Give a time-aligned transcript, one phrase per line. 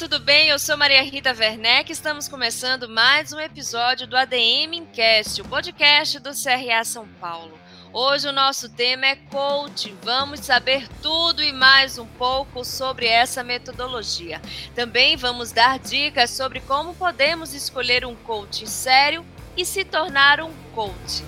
[0.00, 0.48] tudo bem?
[0.48, 1.92] Eu sou Maria Rita Werneck.
[1.92, 7.52] Estamos começando mais um episódio do ADM Incast, o podcast do CRA São Paulo.
[7.92, 9.94] Hoje o nosso tema é coach.
[10.02, 14.40] Vamos saber tudo e mais um pouco sobre essa metodologia.
[14.74, 19.22] Também vamos dar dicas sobre como podemos escolher um coach sério
[19.54, 21.22] e se tornar um coach.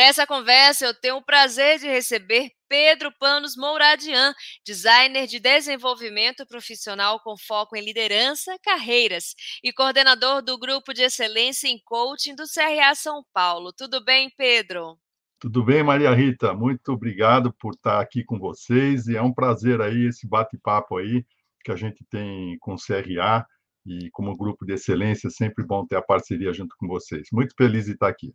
[0.00, 4.32] Para essa conversa, eu tenho o prazer de receber Pedro Panos Mouradian,
[4.64, 11.68] designer de desenvolvimento profissional com foco em liderança, carreiras e coordenador do Grupo de Excelência
[11.68, 13.74] em Coaching do CRA São Paulo.
[13.74, 14.96] Tudo bem, Pedro?
[15.38, 16.54] Tudo bem, Maria Rita?
[16.54, 21.26] Muito obrigado por estar aqui com vocês e é um prazer aí esse bate-papo aí
[21.62, 23.46] que a gente tem com o CRA
[23.84, 27.28] e como grupo de excelência, sempre bom ter a parceria junto com vocês.
[27.30, 28.32] Muito feliz de estar aqui.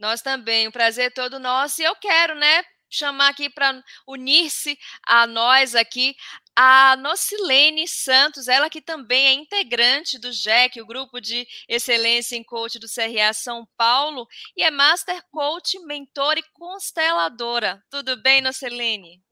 [0.00, 1.82] Nós também, o prazer é todo nosso.
[1.82, 6.16] E eu quero, né, chamar aqui para unir-se a nós aqui
[6.56, 12.42] a Nocilene Santos, ela que também é integrante do GEC, o Grupo de Excelência em
[12.42, 17.82] Coach do CRA São Paulo, e é Master Coach, mentor e consteladora.
[17.88, 19.22] Tudo bem, Nocilene?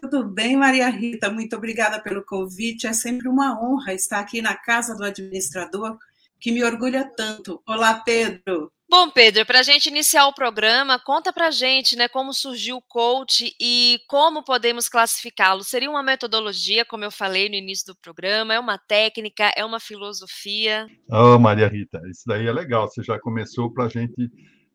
[0.00, 1.30] Tudo bem, Maria Rita.
[1.30, 2.86] Muito obrigada pelo convite.
[2.86, 5.98] É sempre uma honra estar aqui na casa do administrador,
[6.42, 7.62] que me orgulha tanto.
[7.64, 8.72] Olá, Pedro.
[8.90, 12.76] Bom, Pedro, para a gente iniciar o programa, conta para a gente né, como surgiu
[12.76, 15.62] o coach e como podemos classificá-lo.
[15.62, 19.78] Seria uma metodologia, como eu falei no início do programa, é uma técnica, é uma
[19.78, 20.88] filosofia?
[21.08, 22.88] Oh, Maria Rita, isso daí é legal.
[22.88, 24.28] Você já começou para a gente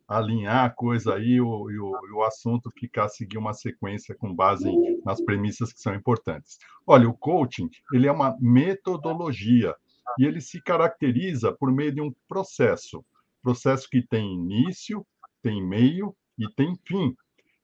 [0.08, 4.34] alinhar a coisa aí e o, e, o, o assunto ficar seguir uma sequência com
[4.34, 4.72] base
[5.06, 6.58] nas premissas que são importantes.
[6.88, 9.76] Olha, o coaching ele é uma metodologia
[10.19, 13.03] e ele se caracteriza por meio de um processo.
[13.41, 15.05] Processo que tem início,
[15.41, 17.16] tem meio e tem fim,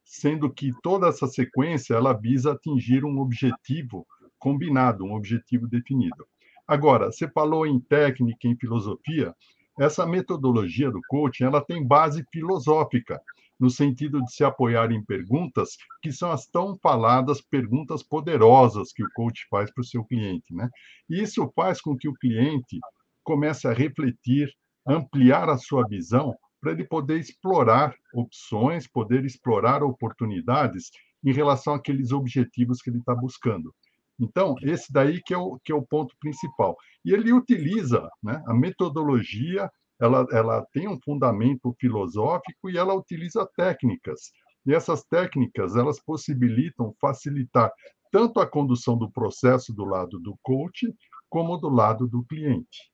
[0.03, 4.05] sendo que toda essa sequência ela visa atingir um objetivo
[4.37, 6.27] combinado, um objetivo definido.
[6.67, 9.33] Agora, você falou em técnica, em filosofia,
[9.79, 13.21] essa metodologia do coaching, ela tem base filosófica,
[13.63, 19.01] no sentido de se apoiar em perguntas que são as tão faladas perguntas poderosas que
[19.01, 20.69] o coach faz para o seu cliente, né?
[21.09, 22.77] E isso faz com que o cliente
[23.23, 24.51] comece a refletir,
[24.85, 30.91] ampliar a sua visão para ele poder explorar opções, poder explorar oportunidades
[31.23, 33.73] em relação àqueles objetivos que ele está buscando.
[34.19, 36.75] Então, esse daí que é o, que é o ponto principal.
[37.05, 39.71] E ele utiliza né, a metodologia,
[40.03, 44.31] ela, ela tem um fundamento filosófico e ela utiliza técnicas.
[44.65, 47.71] E essas técnicas, elas possibilitam facilitar
[48.11, 50.93] tanto a condução do processo do lado do coach,
[51.29, 52.91] como do lado do cliente.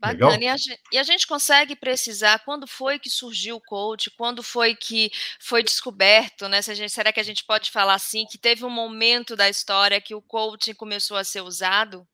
[0.00, 0.42] Bacana.
[0.42, 4.42] E a, gente, e a, gente, consegue precisar quando foi que surgiu o coach, quando
[4.42, 5.08] foi que
[5.40, 6.60] foi descoberto, né?
[6.60, 10.00] Se gente, será que a gente pode falar assim, que teve um momento da história
[10.00, 12.04] que o coaching começou a ser usado?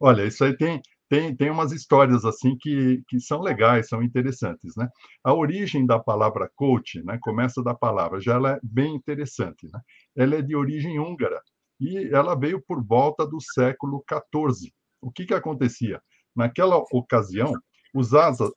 [0.00, 4.74] Olha, isso aí tem, tem, tem umas histórias assim que, que são legais, são interessantes,
[4.76, 4.88] né?
[5.24, 7.18] A origem da palavra coach, né?
[7.20, 9.80] Começa da palavra, já ela é bem interessante, né?
[10.16, 11.40] Ela é de origem húngara
[11.80, 14.72] e ela veio por volta do século XIV.
[15.00, 16.02] O que que acontecia?
[16.34, 17.52] Naquela ocasião,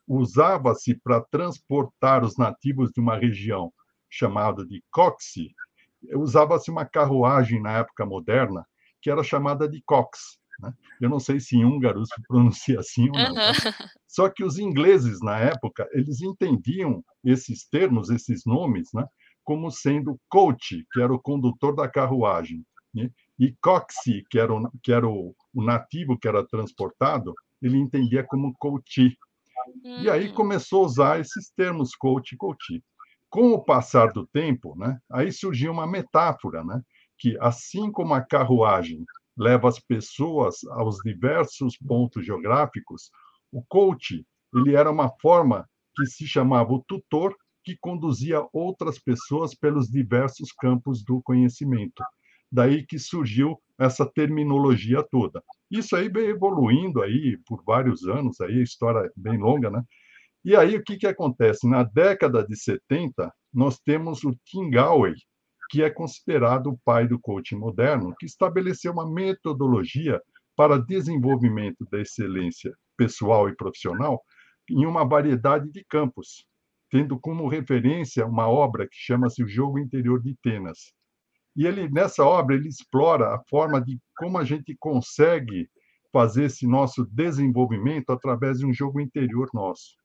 [0.08, 3.72] usava-se para transportar os nativos de uma região
[4.10, 5.54] chamada de Coxi,
[6.16, 8.66] usava-se uma carruagem na época moderna
[9.02, 10.40] que era chamada de Cox.
[10.62, 10.74] Né?
[11.00, 13.32] Eu não sei se em húngaro se pronuncia assim ou não.
[13.32, 13.36] Uhum.
[14.08, 19.06] Só que os ingleses, na época, eles entendiam esses termos, esses nomes, né?
[19.44, 22.64] como sendo coach, que era o condutor da carruagem,
[22.94, 23.10] né?
[23.40, 28.24] e coxi, que era, o, que era o, o nativo que era transportado, ele entendia
[28.24, 29.18] como coach.
[29.84, 30.34] E aí hum.
[30.34, 32.84] começou a usar esses termos coach e coach.
[33.30, 36.82] Com o passar do tempo, né, aí surgiu uma metáfora, né,
[37.18, 39.06] que assim como a carruagem
[39.38, 43.10] leva as pessoas aos diversos pontos geográficos,
[43.52, 49.54] o coach ele era uma forma que se chamava o tutor que conduzia outras pessoas
[49.54, 52.04] pelos diversos campos do conhecimento.
[52.52, 55.42] Daí que surgiu essa terminologia toda.
[55.70, 59.82] Isso aí vem evoluindo aí por vários anos, aí a história é bem longa, né?
[60.44, 61.68] E aí o que, que acontece?
[61.68, 65.14] Na década de 70, nós temos o Tim Gowey,
[65.72, 70.22] que é considerado o pai do coaching moderno, que estabeleceu uma metodologia
[70.54, 74.22] para desenvolvimento da excelência pessoal e profissional
[74.70, 76.46] em uma variedade de campos,
[76.90, 80.94] tendo como referência uma obra que chama-se O Jogo Interior de Tenas,
[81.56, 85.70] e ele nessa obra ele explora a forma de como a gente consegue
[86.12, 90.01] fazer esse nosso desenvolvimento através de um jogo interior nosso.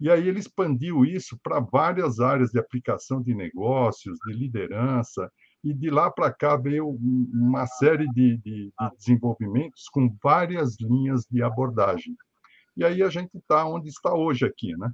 [0.00, 5.30] E aí ele expandiu isso para várias áreas de aplicação de negócios, de liderança,
[5.64, 11.26] e de lá para cá veio uma série de, de, de, desenvolvimentos com várias linhas
[11.30, 12.14] de abordagem.
[12.76, 14.92] E aí a gente está onde está hoje aqui, né?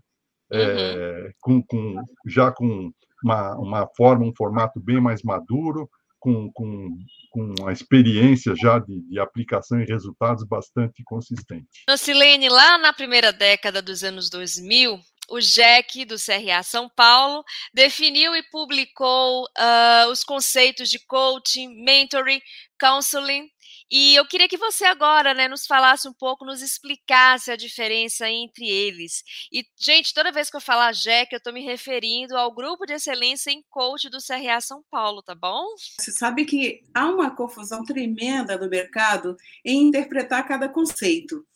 [0.51, 1.97] É, com, com,
[2.27, 2.93] já com
[3.25, 5.89] uma, uma forma, um formato bem mais maduro,
[6.23, 6.97] com, com,
[7.31, 11.67] com uma experiência já de, de, aplicação e resultados bastante consistente.
[11.99, 17.43] Silene, lá na primeira década dos anos 2000, o JEC do CRA São Paulo
[17.75, 22.41] definiu e publicou uh, os conceitos de coaching, mentoring,
[22.79, 23.49] counseling
[23.91, 28.29] e eu queria que você agora, né, nos falasse um pouco, nos explicasse a diferença
[28.29, 29.23] entre eles.
[29.53, 32.95] E, gente, toda vez que eu falar JEC, eu estou me referindo ao Grupo de
[32.95, 35.65] Excelência em Coach do CRA São Paulo, tá bom?
[35.99, 41.47] Você sabe que há uma confusão tremenda no mercado em interpretar cada conceito.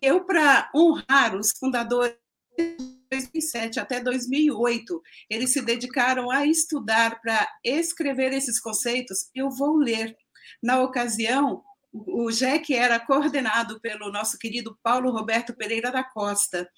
[0.00, 2.16] Eu, para honrar os fundadores
[3.10, 9.30] 2007 até 2008, eles se dedicaram a estudar para escrever esses conceitos.
[9.34, 10.16] Eu vou ler.
[10.62, 11.62] Na ocasião,
[11.94, 16.68] o JEC era coordenado pelo nosso querido Paulo Roberto Pereira da Costa.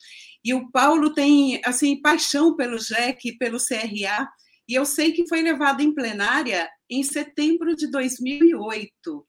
[0.45, 4.29] E o Paulo tem assim paixão pelo JEC, pelo CRA,
[4.69, 9.27] e eu sei que foi levado em plenária em setembro de 2008.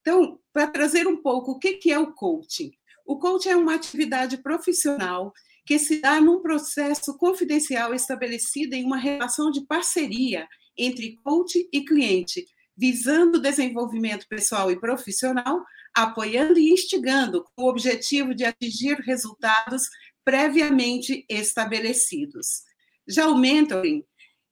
[0.00, 2.70] Então, para trazer um pouco o que é o coaching.
[3.06, 5.32] O coaching é uma atividade profissional
[5.64, 10.46] que se dá num processo confidencial estabelecido em uma relação de parceria
[10.76, 12.44] entre coach e cliente,
[12.80, 15.62] visando o desenvolvimento pessoal e profissional,
[15.94, 19.82] apoiando e instigando com o objetivo de atingir resultados
[20.24, 22.62] previamente estabelecidos.
[23.06, 24.02] Já o mentoring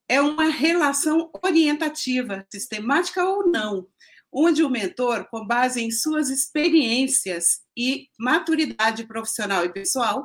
[0.06, 3.86] é uma relação orientativa, sistemática ou não,
[4.30, 10.22] onde o mentor, com base em suas experiências e maturidade profissional e pessoal,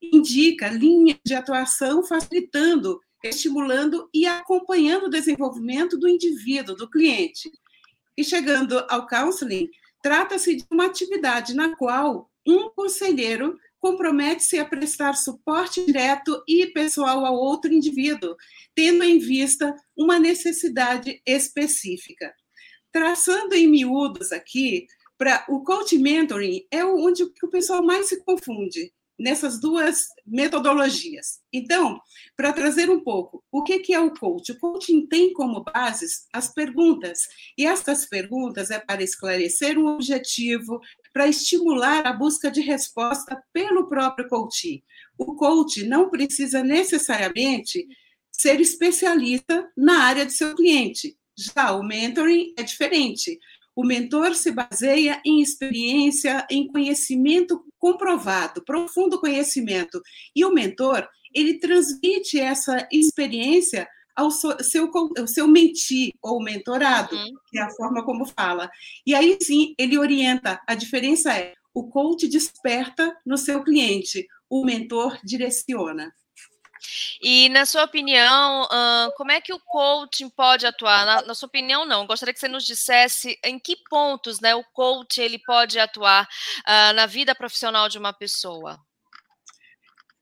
[0.00, 7.50] indica linhas de atuação facilitando estimulando e acompanhando o desenvolvimento do indivíduo, do cliente.
[8.16, 9.68] E chegando ao counseling,
[10.02, 17.24] trata-se de uma atividade na qual um conselheiro compromete-se a prestar suporte direto e pessoal
[17.24, 18.36] ao outro indivíduo,
[18.74, 22.32] tendo em vista uma necessidade específica.
[22.92, 24.86] Traçando em miúdos aqui,
[25.18, 31.40] para o coach mentoring é onde o pessoal mais se confunde nessas duas metodologias.
[31.52, 32.00] Então,
[32.36, 34.52] para trazer um pouco, o que é o coach?
[34.52, 37.20] O coaching tem como bases as perguntas,
[37.56, 40.80] e estas perguntas é para esclarecer um objetivo,
[41.12, 44.82] para estimular a busca de resposta pelo próprio coach.
[45.18, 47.86] O coach não precisa necessariamente
[48.30, 51.16] ser especialista na área de seu cliente.
[51.36, 53.38] Já o mentoring é diferente.
[53.74, 60.00] O mentor se baseia em experiência, em conhecimento comprovado, profundo conhecimento.
[60.36, 64.56] E o mentor, ele transmite essa experiência ao seu,
[65.18, 67.34] ao seu mentir ou mentorado, uhum.
[67.48, 68.70] que é a forma como fala.
[69.04, 70.60] E aí sim, ele orienta.
[70.64, 76.14] A diferença é: o coach desperta no seu cliente, o mentor direciona.
[77.22, 78.68] E na sua opinião,
[79.16, 81.06] como é que o coaching pode atuar?
[81.06, 82.06] Na, na, sua opinião, não.
[82.06, 86.92] Gostaria que você nos dissesse em que pontos, né, o coach ele pode atuar uh,
[86.94, 88.78] na vida profissional de uma pessoa.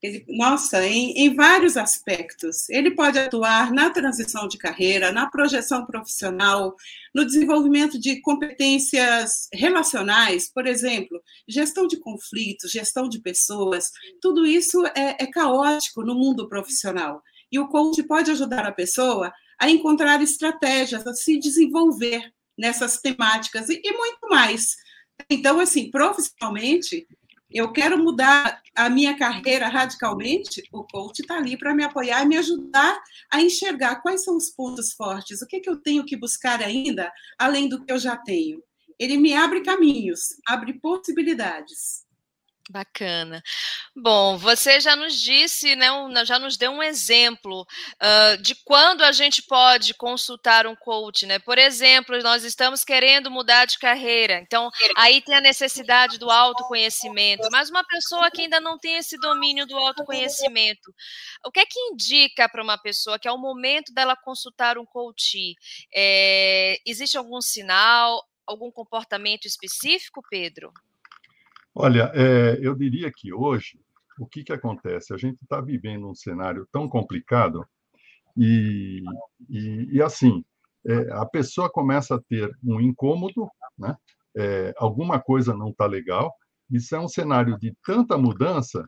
[0.01, 2.67] Ele, nossa, em, em, vários aspectos.
[2.69, 6.75] Ele pode atuar na transição de carreira, na projeção profissional,
[7.13, 13.91] no desenvolvimento de competências relacionais, por exemplo, gestão de conflitos, gestão de pessoas.
[14.19, 17.21] Tudo isso é, é caótico no mundo profissional.
[17.51, 23.69] E o coach pode ajudar a pessoa a encontrar estratégias, a se desenvolver nessas temáticas
[23.69, 24.75] e, e muito mais.
[25.29, 27.07] Então, assim, profissionalmente,
[27.53, 32.27] eu quero mudar a minha carreira radicalmente, o coach está ali para me apoiar e
[32.27, 36.17] me ajudar a enxergar quais são os pontos fortes, o que, que eu tenho que
[36.17, 38.63] buscar ainda, além do que eu já tenho.
[38.97, 42.05] Ele me abre caminhos, abre possibilidades.
[42.69, 43.41] Bacana.
[43.95, 45.87] Bom, você já nos disse, né,
[46.25, 51.39] já nos deu um exemplo uh, de quando a gente pode consultar um coach, né?
[51.39, 57.47] Por exemplo, nós estamos querendo mudar de carreira, então aí tem a necessidade do autoconhecimento,
[57.51, 60.93] mas uma pessoa que ainda não tem esse domínio do autoconhecimento,
[61.45, 64.85] o que é que indica para uma pessoa que é o momento dela consultar um
[64.85, 65.55] coach?
[65.93, 70.71] É, existe algum sinal, algum comportamento específico, Pedro?
[71.73, 73.79] Olha, é, eu diria que hoje,
[74.19, 75.13] o que, que acontece?
[75.13, 77.65] A gente está vivendo um cenário tão complicado
[78.37, 79.01] e,
[79.49, 80.43] e, e assim,
[80.85, 83.95] é, a pessoa começa a ter um incômodo, né?
[84.35, 86.33] É, alguma coisa não está legal.
[86.69, 88.87] Isso é um cenário de tanta mudança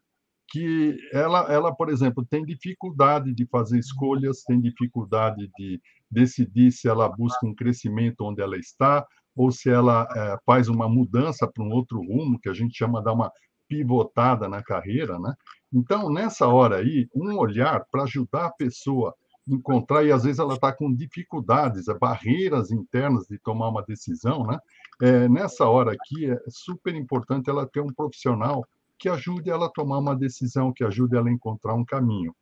[0.50, 6.88] que ela, ela, por exemplo, tem dificuldade de fazer escolhas, tem dificuldade de decidir se
[6.88, 11.64] ela busca um crescimento onde ela está ou se ela é, faz uma mudança para
[11.64, 13.32] um outro rumo, que a gente chama de uma
[13.68, 15.34] pivotada na carreira, né?
[15.74, 19.16] Então, nessa hora aí, um olhar para ajudar a pessoa
[19.50, 23.84] a encontrar, e às vezes ela está com dificuldades, é, barreiras internas de tomar uma
[23.84, 24.60] decisão, né?
[25.02, 28.64] É, nessa hora aqui, é super importante ela ter um profissional
[29.00, 32.34] que ajude ela a tomar uma decisão, que ajude ela a encontrar um caminho.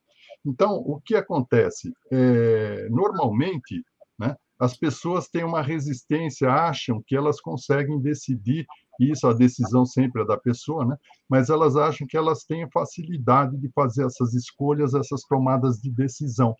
[0.45, 1.93] Então, o que acontece?
[2.11, 3.83] É, normalmente,
[4.19, 8.65] né, as pessoas têm uma resistência, acham que elas conseguem decidir,
[8.99, 10.95] isso a decisão sempre é da pessoa, né,
[11.27, 16.55] mas elas acham que elas têm facilidade de fazer essas escolhas, essas tomadas de decisão.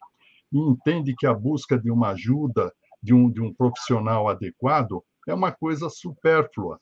[0.52, 5.34] E entende que a busca de uma ajuda, de um, de um profissional adequado, é
[5.34, 6.80] uma coisa supérflua.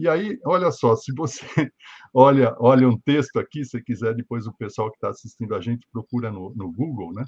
[0.00, 1.44] E aí, olha só, se você
[2.14, 5.86] olha, olha um texto aqui, se quiser, depois o pessoal que está assistindo a gente
[5.92, 7.22] procura no, no Google, né?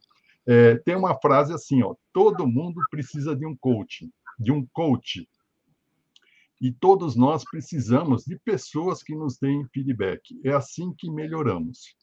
[0.46, 5.28] É, tem uma frase assim, ó, todo mundo precisa de um coach, de um coach.
[6.60, 10.22] E todos nós precisamos de pessoas que nos deem feedback.
[10.44, 11.96] É assim que melhoramos.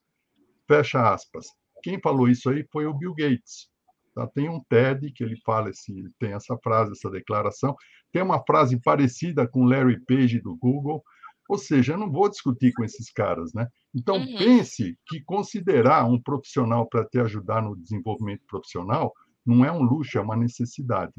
[0.67, 1.47] Fecha aspas.
[1.81, 3.69] Quem falou isso aí foi o Bill Gates.
[4.13, 4.27] Tá?
[4.27, 7.73] Tem um TED que ele fala, esse, tem essa frase, essa declaração.
[8.11, 11.03] Tem uma frase parecida com Larry Page do Google.
[11.49, 13.67] Ou seja, eu não vou discutir com esses caras, né?
[13.93, 14.37] Então, uhum.
[14.37, 19.11] pense que considerar um profissional para te ajudar no desenvolvimento profissional
[19.43, 21.11] não é um luxo, é uma necessidade.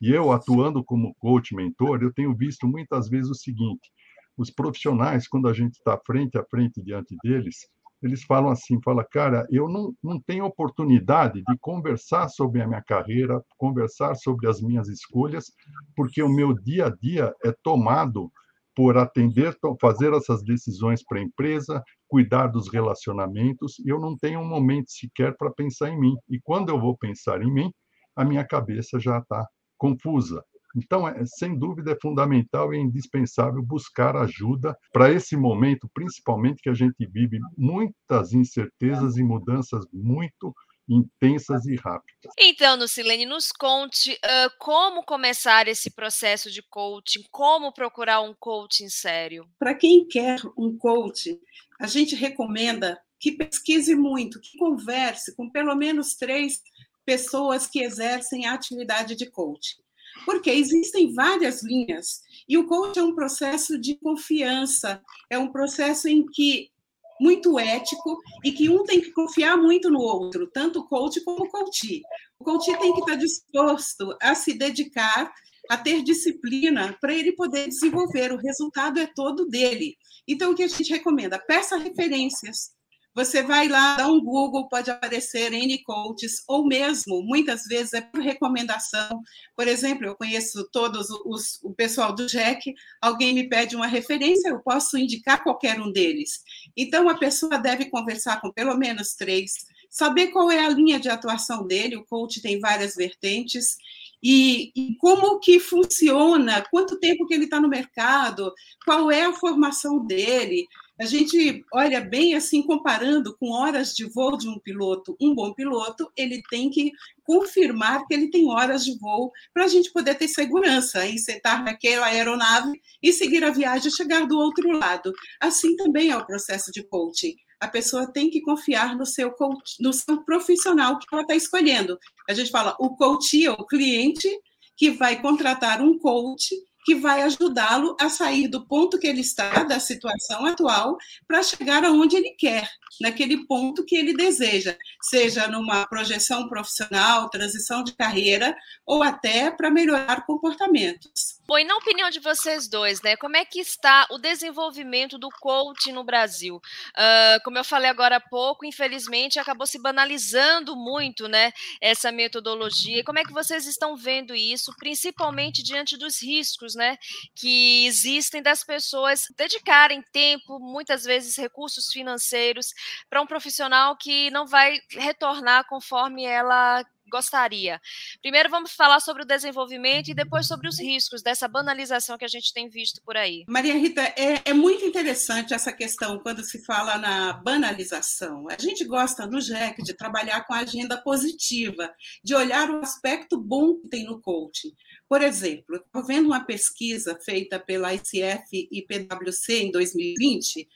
[0.00, 3.88] E eu, atuando como coach, mentor, eu tenho visto muitas vezes o seguinte:
[4.36, 7.68] os profissionais, quando a gente está frente a frente diante deles,
[8.02, 12.82] eles falam assim, fala, cara, eu não, não tenho oportunidade de conversar sobre a minha
[12.82, 15.52] carreira, conversar sobre as minhas escolhas,
[15.94, 18.32] porque o meu dia a dia é tomado
[18.74, 24.40] por atender, fazer essas decisões para a empresa, cuidar dos relacionamentos, e eu não tenho
[24.40, 26.14] um momento sequer para pensar em mim.
[26.28, 27.72] E quando eu vou pensar em mim,
[28.16, 29.46] a minha cabeça já está
[29.78, 30.42] confusa.
[30.74, 36.70] Então, é, sem dúvida, é fundamental e indispensável buscar ajuda para esse momento, principalmente que
[36.70, 40.54] a gente vive muitas incertezas e mudanças muito
[40.88, 42.32] intensas e rápidas.
[42.38, 48.88] Então, Lucilene, nos conte uh, como começar esse processo de coaching, como procurar um coaching
[48.88, 49.48] sério.
[49.58, 51.38] Para quem quer um coach,
[51.80, 56.60] a gente recomenda que pesquise muito, que converse com pelo menos três
[57.04, 59.80] pessoas que exercem a atividade de coaching.
[60.24, 66.08] Porque existem várias linhas e o coach é um processo de confiança, é um processo
[66.08, 66.71] em que
[67.20, 71.44] muito ético e que um tem que confiar muito no outro, tanto o coach como
[71.44, 72.02] o coach.
[72.38, 75.32] O coach tem que estar disposto a se dedicar,
[75.70, 78.32] a ter disciplina para ele poder desenvolver.
[78.32, 79.96] O resultado é todo dele.
[80.26, 81.38] Então, o que a gente recomenda?
[81.38, 82.70] Peça referências
[83.14, 88.00] você vai lá, dá um Google, pode aparecer N coaches, ou mesmo, muitas vezes, é
[88.00, 89.22] por recomendação.
[89.54, 94.48] Por exemplo, eu conheço todos os, o pessoal do JEC, alguém me pede uma referência,
[94.48, 96.40] eu posso indicar qualquer um deles.
[96.76, 99.52] Então, a pessoa deve conversar com pelo menos três,
[99.90, 103.76] saber qual é a linha de atuação dele, o coach tem várias vertentes,
[104.22, 108.54] e, e, como que funciona, quanto tempo que ele está no mercado,
[108.84, 110.68] qual é a formação dele,
[111.02, 115.52] a gente olha bem assim, comparando com horas de voo de um piloto, um bom
[115.52, 116.92] piloto, ele tem que
[117.24, 121.64] confirmar que ele tem horas de voo para a gente poder ter segurança em sentar
[121.64, 125.12] naquela aeronave e seguir a viagem e chegar do outro lado.
[125.40, 127.34] Assim também é o processo de coaching.
[127.58, 131.98] A pessoa tem que confiar no seu, coach, no seu profissional que ela está escolhendo.
[132.28, 134.28] A gente fala, o coach é o cliente
[134.76, 139.62] que vai contratar um coach que vai ajudá-lo a sair do ponto que ele está,
[139.64, 140.96] da situação atual,
[141.26, 142.68] para chegar aonde ele quer,
[143.00, 149.70] naquele ponto que ele deseja, seja numa projeção profissional, transição de carreira, ou até para
[149.70, 151.40] melhorar comportamentos.
[151.46, 155.28] Bom, e na opinião de vocês dois, né, como é que está o desenvolvimento do
[155.40, 156.56] coaching no Brasil?
[156.56, 163.04] Uh, como eu falei agora há pouco, infelizmente acabou se banalizando muito, né, essa metodologia.
[163.04, 166.96] Como é que vocês estão vendo isso, principalmente diante dos riscos né,
[167.34, 172.72] que existem das pessoas dedicarem tempo, muitas vezes recursos financeiros,
[173.08, 177.78] para um profissional que não vai retornar conforme ela gostaria.
[178.22, 182.28] Primeiro vamos falar sobre o desenvolvimento e depois sobre os riscos dessa banalização que a
[182.28, 183.44] gente tem visto por aí.
[183.46, 188.46] Maria Rita, é, é muito interessante essa questão quando se fala na banalização.
[188.48, 191.92] A gente gosta no JEC de trabalhar com a agenda positiva,
[192.24, 194.72] de olhar o aspecto bom que tem no coaching.
[195.06, 200.66] Por exemplo, estou vendo uma pesquisa feita pela ICF e PwC em 2020,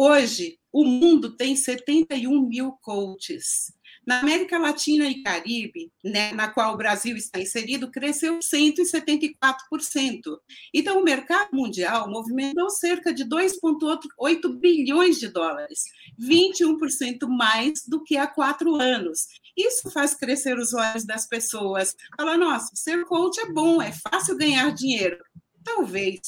[0.00, 3.72] Hoje, o mundo tem 71 mil coaches.
[4.08, 10.40] Na América Latina e Caribe, né, na qual o Brasil está inserido, cresceu 174%.
[10.72, 15.84] Então, o mercado mundial movimentou cerca de 2,8 bilhões de dólares,
[16.18, 19.26] 21% mais do que há quatro anos.
[19.54, 21.94] Isso faz crescer os olhos das pessoas.
[22.16, 25.18] Fala, nossa, ser coach é bom, é fácil ganhar dinheiro.
[25.62, 26.20] Talvez.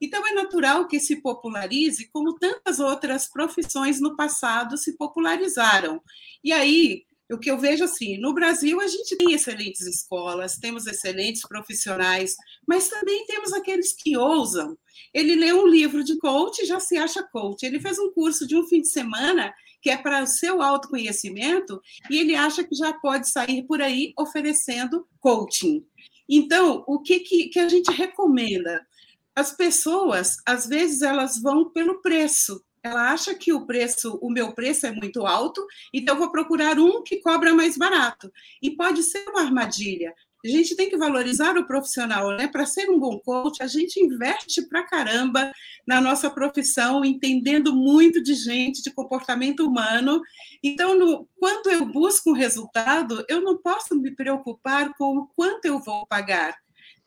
[0.00, 6.02] Então, é natural que se popularize, como tantas outras profissões no passado se popularizaram.
[6.42, 10.86] E aí, o que eu vejo assim, no Brasil a gente tem excelentes escolas, temos
[10.86, 12.34] excelentes profissionais,
[12.66, 14.76] mas também temos aqueles que ousam.
[15.12, 17.64] Ele lê um livro de coach e já se acha coach.
[17.64, 21.80] Ele fez um curso de um fim de semana que é para o seu autoconhecimento
[22.10, 25.84] e ele acha que já pode sair por aí oferecendo coaching.
[26.28, 28.86] Então, o que, que, que a gente recomenda?
[29.34, 34.52] As pessoas, às vezes, elas vão pelo preço, ela acha que o preço, o meu
[34.52, 38.32] preço é muito alto, então eu vou procurar um que cobra mais barato.
[38.62, 40.14] E pode ser uma armadilha.
[40.44, 42.46] A gente tem que valorizar o profissional, né?
[42.46, 45.52] Para ser um bom coach, a gente investe pra caramba
[45.86, 50.22] na nossa profissão, entendendo muito de gente, de comportamento humano.
[50.62, 55.64] Então, no, quando eu busco um resultado, eu não posso me preocupar com o quanto
[55.64, 56.56] eu vou pagar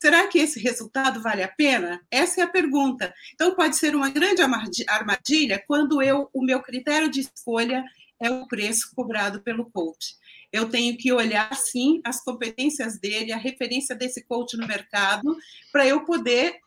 [0.01, 2.01] Será que esse resultado vale a pena?
[2.09, 3.13] Essa é a pergunta.
[3.35, 4.41] Então, pode ser uma grande
[4.87, 7.85] armadilha quando eu, o meu critério de escolha
[8.19, 10.15] é o preço cobrado pelo coach.
[10.51, 15.37] Eu tenho que olhar, sim, as competências dele, a referência desse coach no mercado,
[15.71, 16.57] para eu poder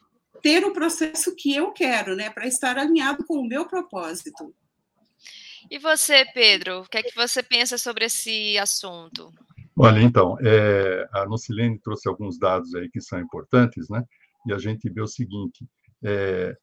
[0.41, 2.31] ter o processo que eu quero, né?
[2.31, 4.55] Para estar alinhado com o meu propósito.
[5.69, 9.35] E você, Pedro, o que é que você pensa sobre esse assunto?
[9.77, 14.05] Olha, então, é, a Nocilene trouxe alguns dados aí que são importantes, né?
[14.47, 15.67] E a gente vê o seguinte:
[16.05, 16.57] é,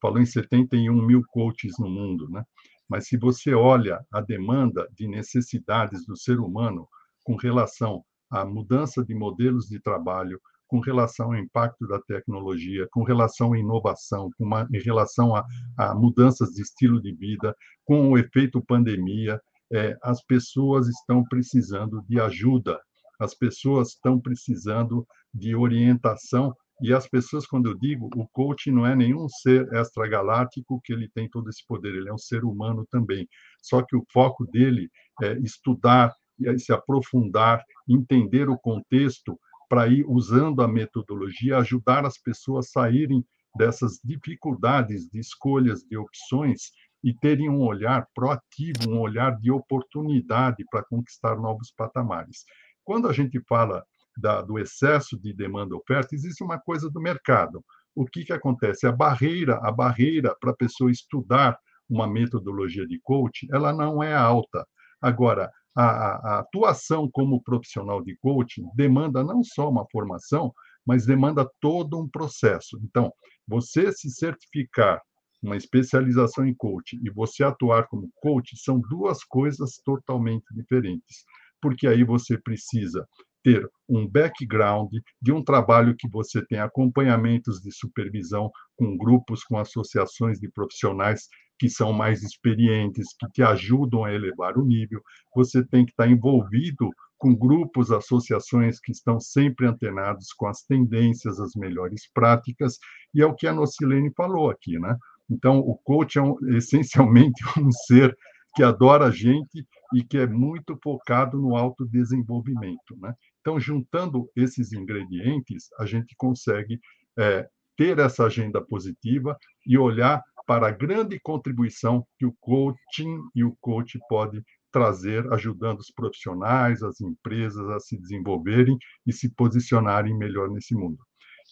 [0.00, 2.44] falou em 71 mil coaches no mundo, né?
[2.88, 6.86] Mas se você olha a demanda de necessidades do ser humano
[7.24, 13.02] com relação à mudança de modelos de trabalho, com relação ao impacto da tecnologia, com
[13.02, 15.44] relação à inovação, com uma, em relação a,
[15.76, 19.40] a mudanças de estilo de vida, com o efeito pandemia,
[19.72, 22.80] é, as pessoas estão precisando de ajuda,
[23.20, 26.54] as pessoas estão precisando de orientação.
[26.80, 31.08] E as pessoas, quando eu digo, o coach não é nenhum ser extragaláctico que ele
[31.14, 33.28] tem todo esse poder, ele é um ser humano também.
[33.62, 34.90] Só que o foco dele
[35.22, 36.12] é estudar,
[36.58, 39.38] se aprofundar, entender o contexto,
[39.72, 43.24] para ir usando a metodologia, ajudar as pessoas a saírem
[43.56, 46.72] dessas dificuldades de escolhas, de opções,
[47.02, 52.44] e terem um olhar proativo, um olhar de oportunidade para conquistar novos patamares.
[52.84, 53.84] Quando a gente fala
[54.16, 57.64] da, do excesso de demanda oferta, existe uma coisa do mercado.
[57.94, 58.86] O que, que acontece?
[58.86, 64.14] A barreira, a barreira para a pessoa estudar uma metodologia de coach, ela não é
[64.14, 64.66] alta.
[65.00, 70.52] Agora, a, a, atuação como profissional de coaching demanda não só uma formação,
[70.86, 72.78] mas demanda todo um processo.
[72.82, 73.12] Então,
[73.46, 75.00] você se certificar
[75.42, 81.24] uma especialização em coaching e você atuar como coach são duas coisas totalmente diferentes,
[81.60, 83.06] porque aí você precisa
[83.42, 89.58] ter um background de um trabalho que você tem acompanhamentos de supervisão com grupos, com
[89.58, 91.26] associações de profissionais
[91.58, 95.00] que são mais experientes, que te ajudam a elevar o nível.
[95.34, 101.38] Você tem que estar envolvido com grupos, associações que estão sempre antenados com as tendências,
[101.38, 102.78] as melhores práticas,
[103.14, 104.96] e é o que a Nocilene falou aqui, né?
[105.30, 108.16] Então, o coach é um, essencialmente um ser
[108.54, 112.96] que adora a gente e que é muito focado no autodesenvolvimento.
[112.98, 113.14] Né?
[113.40, 116.78] Então, juntando esses ingredientes, a gente consegue
[117.18, 123.44] é, ter essa agenda positiva e olhar para a grande contribuição que o coaching e
[123.44, 130.16] o coach pode trazer, ajudando os profissionais, as empresas a se desenvolverem e se posicionarem
[130.16, 130.98] melhor nesse mundo.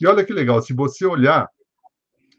[0.00, 1.46] E olha que legal, se você olhar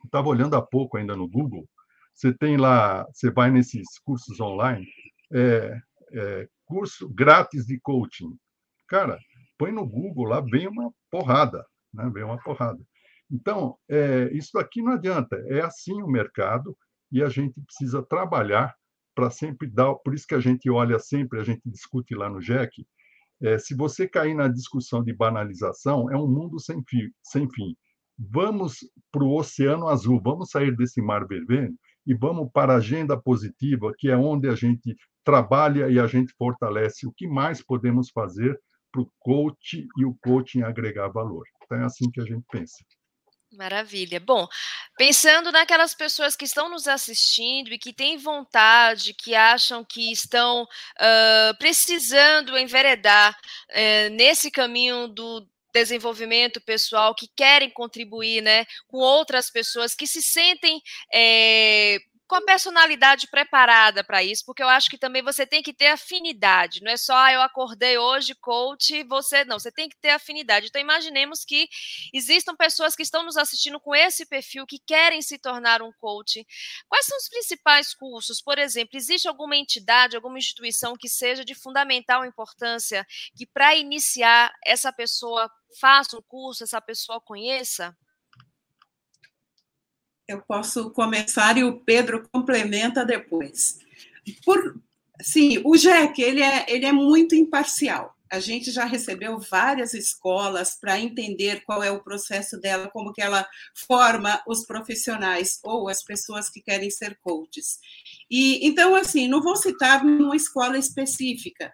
[0.06, 1.68] estava olhando há pouco ainda no Google,
[2.14, 4.86] você tem lá, você vai nesses cursos online,
[5.34, 5.82] é,
[6.14, 8.38] é, curso grátis de coaching.
[8.88, 9.18] Cara,
[9.58, 12.10] põe no Google lá, vem uma porrada, né?
[12.14, 12.80] vem uma porrada.
[13.32, 16.78] Então, é, isso aqui não adianta, é assim o mercado
[17.12, 18.76] e a gente precisa trabalhar
[19.16, 19.96] para sempre dar.
[19.96, 22.86] Por isso que a gente olha sempre, a gente discute lá no JEC.
[23.42, 27.76] É, se você cair na discussão de banalização, é um mundo sem, fio, sem fim
[28.18, 28.78] vamos
[29.12, 33.94] para o Oceano Azul, vamos sair desse mar vermelho e vamos para a agenda positiva,
[33.98, 38.60] que é onde a gente trabalha e a gente fortalece o que mais podemos fazer
[38.92, 41.46] para o coach e o coaching agregar valor.
[41.64, 42.84] Então, é assim que a gente pensa.
[43.54, 44.18] Maravilha.
[44.18, 44.48] Bom,
[44.98, 50.64] pensando naquelas pessoas que estão nos assistindo e que têm vontade, que acham que estão
[50.64, 53.38] uh, precisando enveredar
[53.70, 60.22] uh, nesse caminho do desenvolvimento pessoal, que querem contribuir né, com outras pessoas, que se
[60.22, 60.82] sentem
[61.14, 61.98] é,
[62.32, 65.88] com a personalidade preparada para isso, porque eu acho que também você tem que ter
[65.88, 70.12] afinidade, não é só ah, eu acordei hoje, coach, você não, você tem que ter
[70.12, 70.68] afinidade.
[70.68, 71.68] Então imaginemos que
[72.14, 76.48] existam pessoas que estão nos assistindo com esse perfil que querem se tornar um coach.
[76.88, 78.42] Quais são os principais cursos?
[78.42, 84.54] Por exemplo, existe alguma entidade, alguma instituição que seja de fundamental importância que para iniciar
[84.66, 87.94] essa pessoa faça um curso, essa pessoa conheça?
[90.32, 93.80] Eu posso começar e o Pedro complementa depois.
[94.46, 94.82] Por,
[95.22, 98.16] sim, o Jack ele é, ele é muito imparcial.
[98.32, 103.22] A gente já recebeu várias escolas para entender qual é o processo dela, como que
[103.22, 107.78] ela forma os profissionais ou as pessoas que querem ser coaches.
[108.30, 111.74] E então assim, não vou citar uma escola específica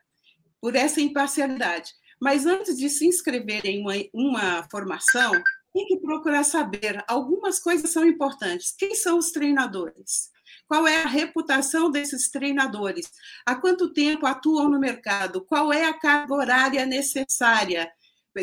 [0.59, 5.31] por essa imparcialidade, mas antes de se inscrever em uma, uma formação,
[5.77, 7.03] tem que procurar saber.
[7.07, 8.73] Algumas coisas são importantes.
[8.75, 10.31] Quem são os treinadores?
[10.67, 13.11] Qual é a reputação desses treinadores?
[13.45, 15.45] Há quanto tempo atuam no mercado?
[15.45, 17.91] Qual é a carga horária necessária?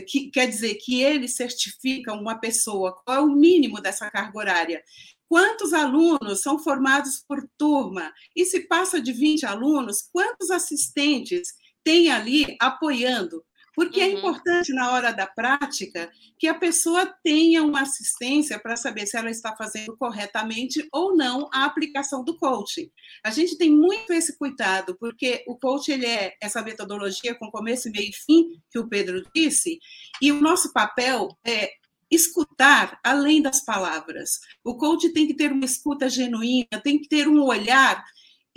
[0.06, 2.96] Que, quer dizer, que eles certificam uma pessoa.
[3.04, 4.82] Qual é o mínimo dessa carga horária?
[5.28, 8.12] Quantos alunos são formados por turma?
[8.36, 11.48] E se passa de 20 alunos, quantos assistentes
[11.82, 13.44] tem ali apoiando?
[13.74, 14.10] Porque é uhum.
[14.10, 19.16] é importante, na hora da prática, que a pessoa tenha uma assistência para saber se
[19.16, 22.90] ela está fazendo corretamente ou não a aplicação do coaching.
[23.24, 27.90] A gente tem muito esse cuidado, porque o coaching ele é essa metodologia com começo,
[27.90, 29.78] meio e fim, que o Pedro disse,
[30.20, 31.70] e o nosso papel é
[32.10, 34.38] escutar além das palavras.
[34.62, 38.04] O coach tem que ter uma escuta genuína, tem que ter um olhar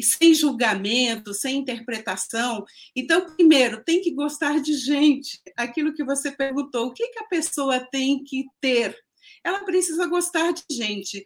[0.03, 2.63] sem julgamento, sem interpretação.
[2.95, 5.41] Então, primeiro, tem que gostar de gente.
[5.55, 8.97] Aquilo que você perguntou, o que, que a pessoa tem que ter?
[9.43, 11.25] Ela precisa gostar de gente.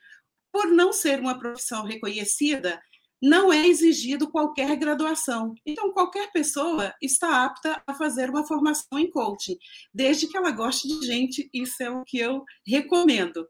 [0.51, 2.81] Por não ser uma profissão reconhecida,
[3.21, 5.53] não é exigido qualquer graduação.
[5.65, 9.57] Então, qualquer pessoa está apta a fazer uma formação em coaching,
[9.93, 11.49] desde que ela goste de gente.
[11.53, 13.47] Isso é o que eu recomendo.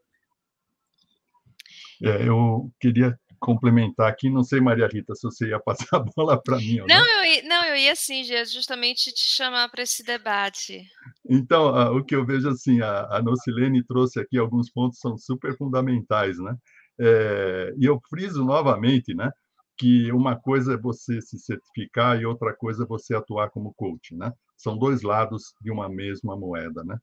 [2.04, 6.40] É, eu queria complementar aqui, não sei, Maria Rita, se você ia passar a bola
[6.40, 6.76] para mim.
[6.78, 10.82] Não, não, eu, não, eu ia sim, justamente te chamar para esse debate.
[11.28, 15.56] Então, o que eu vejo assim, a, a Nocilene trouxe aqui alguns pontos são super
[15.56, 16.56] fundamentais, né?
[17.00, 19.30] É, e eu friso novamente, né?
[19.76, 24.14] Que uma coisa é você se certificar e outra coisa é você atuar como coach,
[24.14, 24.32] né?
[24.56, 26.96] São dois lados de uma mesma moeda, né?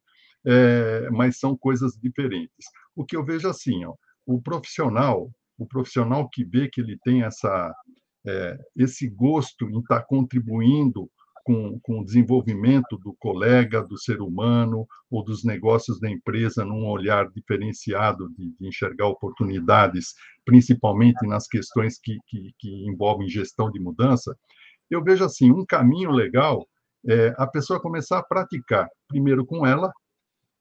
[0.45, 2.65] É, mas são coisas diferentes.
[2.95, 3.93] O que eu vejo assim, ó,
[4.25, 7.73] o profissional o profissional que vê que ele tem essa,
[8.25, 11.11] é, esse gosto em estar contribuindo
[11.43, 16.87] com, com o desenvolvimento do colega, do ser humano ou dos negócios da empresa num
[16.87, 20.13] olhar diferenciado de, de enxergar oportunidades,
[20.45, 24.37] principalmente nas questões que, que, que, envolvem gestão de mudança,
[24.89, 26.67] eu vejo assim, um caminho legal
[27.07, 29.91] é a pessoa começar a praticar, primeiro com ela,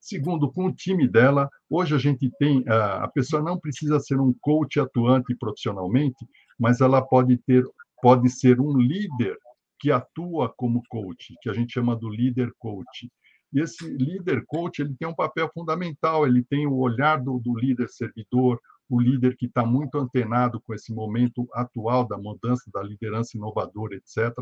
[0.08, 4.34] Segundo, com o time dela, hoje a gente tem, a pessoa não precisa ser um
[4.40, 6.26] coach atuante profissionalmente,
[6.58, 7.62] mas ela pode ter,
[8.00, 9.36] pode ser um líder
[9.78, 13.10] que atua como coach, que a gente chama do líder coach.
[13.52, 17.54] E esse líder coach ele tem um papel fundamental, ele tem o olhar do, do
[17.58, 22.82] líder servidor, o líder que está muito antenado com esse momento atual da mudança da
[22.82, 24.32] liderança inovadora, etc.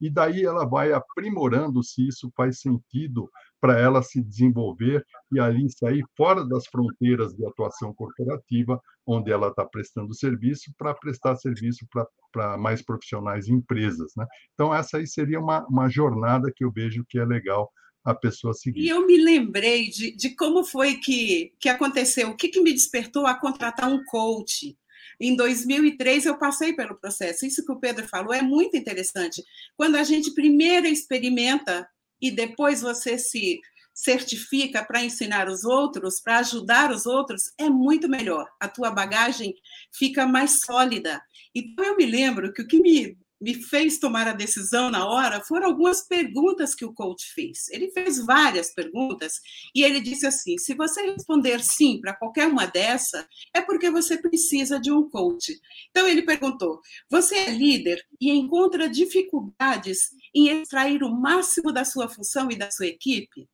[0.00, 5.70] E daí ela vai aprimorando se isso faz sentido para ela se desenvolver e ali
[5.70, 11.86] sair fora das fronteiras de atuação corporativa, onde ela está prestando serviço, para prestar serviço
[12.32, 14.12] para mais profissionais e empresas.
[14.16, 14.26] Né?
[14.54, 17.70] Então, essa aí seria uma, uma jornada que eu vejo que é legal
[18.04, 18.80] a pessoa seguir.
[18.82, 22.72] E eu me lembrei de, de como foi que, que aconteceu, o que, que me
[22.72, 24.76] despertou a contratar um coach.
[25.20, 27.46] Em 2003, eu passei pelo processo.
[27.46, 29.42] Isso que o Pedro falou é muito interessante.
[29.76, 31.88] Quando a gente primeiro experimenta
[32.20, 33.60] e depois você se
[33.94, 38.48] certifica para ensinar os outros, para ajudar os outros, é muito melhor.
[38.58, 39.54] A tua bagagem
[39.92, 41.22] fica mais sólida.
[41.54, 45.40] Então, eu me lembro que o que me, me fez tomar a decisão na hora
[45.40, 47.68] foram algumas perguntas que o coach fez.
[47.70, 49.40] Ele fez várias perguntas
[49.74, 54.16] e ele disse assim: se você responder sim para qualquer uma dessa, é porque você
[54.16, 55.60] precisa de um coach.
[55.90, 62.08] Então, ele perguntou: você é líder e encontra dificuldades em extrair o máximo da sua
[62.08, 63.48] função e da sua equipe?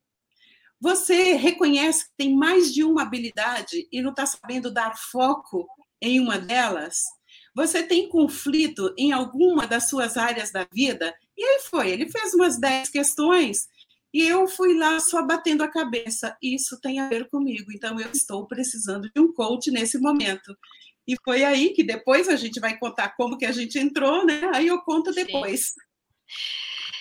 [0.81, 5.67] você reconhece que tem mais de uma habilidade e não está sabendo dar foco
[6.01, 7.03] em uma delas?
[7.59, 11.13] Você tem conflito em alguma das suas áreas da vida?
[11.37, 13.67] E aí foi, ele fez umas 10 questões
[14.15, 16.37] e eu fui lá só batendo a cabeça.
[16.41, 20.57] Isso tem a ver comigo, então eu estou precisando de um coach nesse momento.
[21.05, 24.41] E foi aí que depois a gente vai contar como que a gente entrou, né?
[24.55, 25.71] Aí eu conto depois.
[25.71, 25.81] Sim.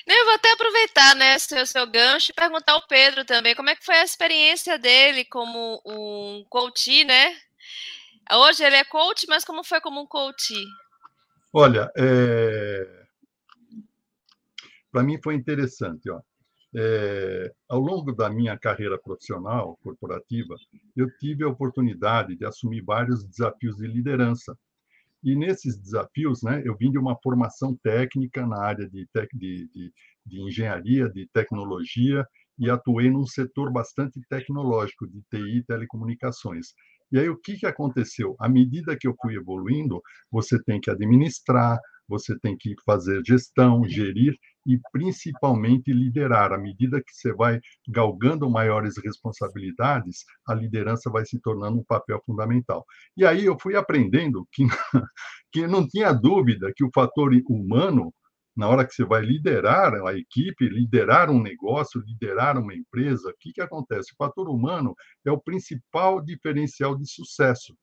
[0.08, 3.76] Eu vou até aproveitar, né, seu, seu gancho e perguntar ao Pedro também como é
[3.76, 7.38] que foi a experiência dele como um coach, né?
[8.32, 10.54] Hoje ele é coach, mas como foi como um coach?
[11.54, 13.06] Olha, é...
[14.92, 16.10] para mim foi interessante.
[16.10, 16.22] Ó.
[16.76, 17.52] É...
[17.70, 20.56] Ao longo da minha carreira profissional corporativa,
[20.96, 24.58] eu tive a oportunidade de assumir vários desafios de liderança.
[25.24, 29.68] E nesses desafios, né, eu vim de uma formação técnica na área de, tec, de,
[29.70, 29.94] de,
[30.26, 32.26] de engenharia, de tecnologia,
[32.60, 36.74] e atuei num setor bastante tecnológico, de TI e telecomunicações.
[37.12, 38.36] E aí, o que, que aconteceu?
[38.40, 43.88] À medida que eu fui evoluindo, você tem que administrar, você tem que fazer gestão,
[43.88, 46.54] gerir e principalmente liderar.
[46.54, 52.22] À medida que você vai galgando maiores responsabilidades, a liderança vai se tornando um papel
[52.26, 52.86] fundamental.
[53.16, 54.66] E aí eu fui aprendendo que,
[55.52, 58.14] que não tinha dúvida que o fator humano,
[58.58, 63.36] na hora que você vai liderar a equipe, liderar um negócio, liderar uma empresa, o
[63.40, 64.12] que, que acontece?
[64.14, 67.78] O fator humano é o principal diferencial de sucesso.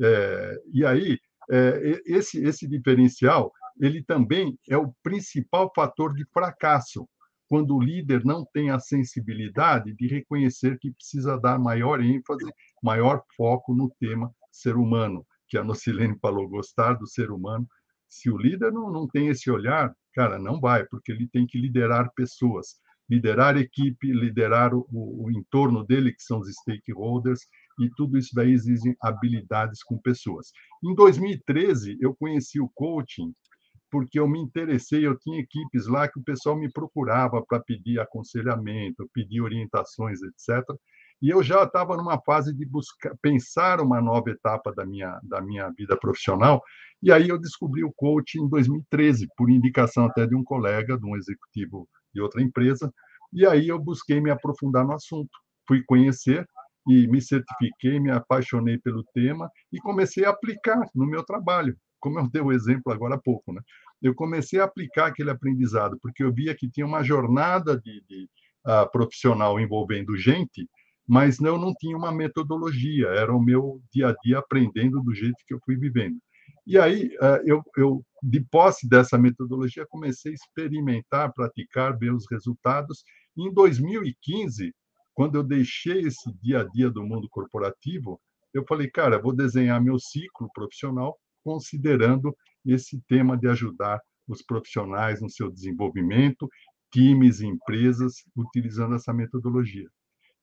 [0.00, 1.18] É, e aí,
[1.50, 7.08] é, esse, esse diferencial ele também é o principal fator de fracasso,
[7.48, 12.44] quando o líder não tem a sensibilidade de reconhecer que precisa dar maior ênfase,
[12.82, 17.66] maior foco no tema ser humano, que a Nocilene falou, gostar do ser humano.
[18.08, 21.56] Se o líder não, não tem esse olhar, cara, não vai, porque ele tem que
[21.56, 22.74] liderar pessoas,
[23.08, 27.38] liderar equipe, liderar o, o entorno dele, que são os stakeholders,
[27.78, 30.50] e tudo isso daí exige habilidades com pessoas.
[30.82, 33.32] Em 2013, eu conheci o coaching
[33.92, 38.00] porque eu me interessei, eu tinha equipes lá que o pessoal me procurava para pedir
[38.00, 40.66] aconselhamento, pedir orientações, etc.
[41.20, 45.40] E eu já estava numa fase de buscar, pensar uma nova etapa da minha, da
[45.40, 46.62] minha vida profissional.
[47.02, 51.04] E aí eu descobri o coaching em 2013, por indicação até de um colega, de
[51.04, 52.92] um executivo de outra empresa.
[53.32, 55.30] E aí eu busquei me aprofundar no assunto.
[55.66, 56.46] Fui conhecer
[56.88, 62.18] e me certifiquei, me apaixonei pelo tema e comecei a aplicar no meu trabalho como
[62.20, 63.60] eu dei o exemplo agora há pouco, né?
[64.00, 68.28] eu comecei a aplicar aquele aprendizado, porque eu via que tinha uma jornada de, de
[68.66, 70.68] uh, profissional envolvendo gente,
[71.08, 75.36] mas eu não tinha uma metodologia, era o meu dia a dia aprendendo do jeito
[75.46, 76.18] que eu fui vivendo.
[76.66, 82.26] E aí, uh, eu, eu, de posse dessa metodologia, comecei a experimentar, praticar, ver os
[82.30, 83.02] resultados.
[83.36, 84.74] Em 2015,
[85.14, 88.20] quando eu deixei esse dia a dia do mundo corporativo,
[88.52, 95.22] eu falei, cara, vou desenhar meu ciclo profissional considerando esse tema de ajudar os profissionais
[95.22, 96.46] no seu desenvolvimento,
[96.92, 99.88] times e empresas, utilizando essa metodologia.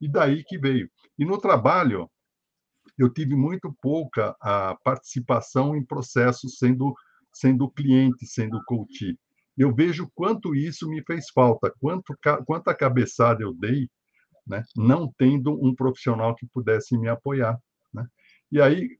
[0.01, 0.89] E daí que veio.
[1.17, 2.09] E no trabalho,
[2.97, 6.93] eu tive muito pouca a participação em processos sendo,
[7.33, 9.17] sendo cliente, sendo coach.
[9.57, 12.13] Eu vejo quanto isso me fez falta, quanto,
[12.45, 13.89] quanta cabeçada eu dei,
[14.45, 17.57] né, não tendo um profissional que pudesse me apoiar.
[18.51, 18.97] E aí,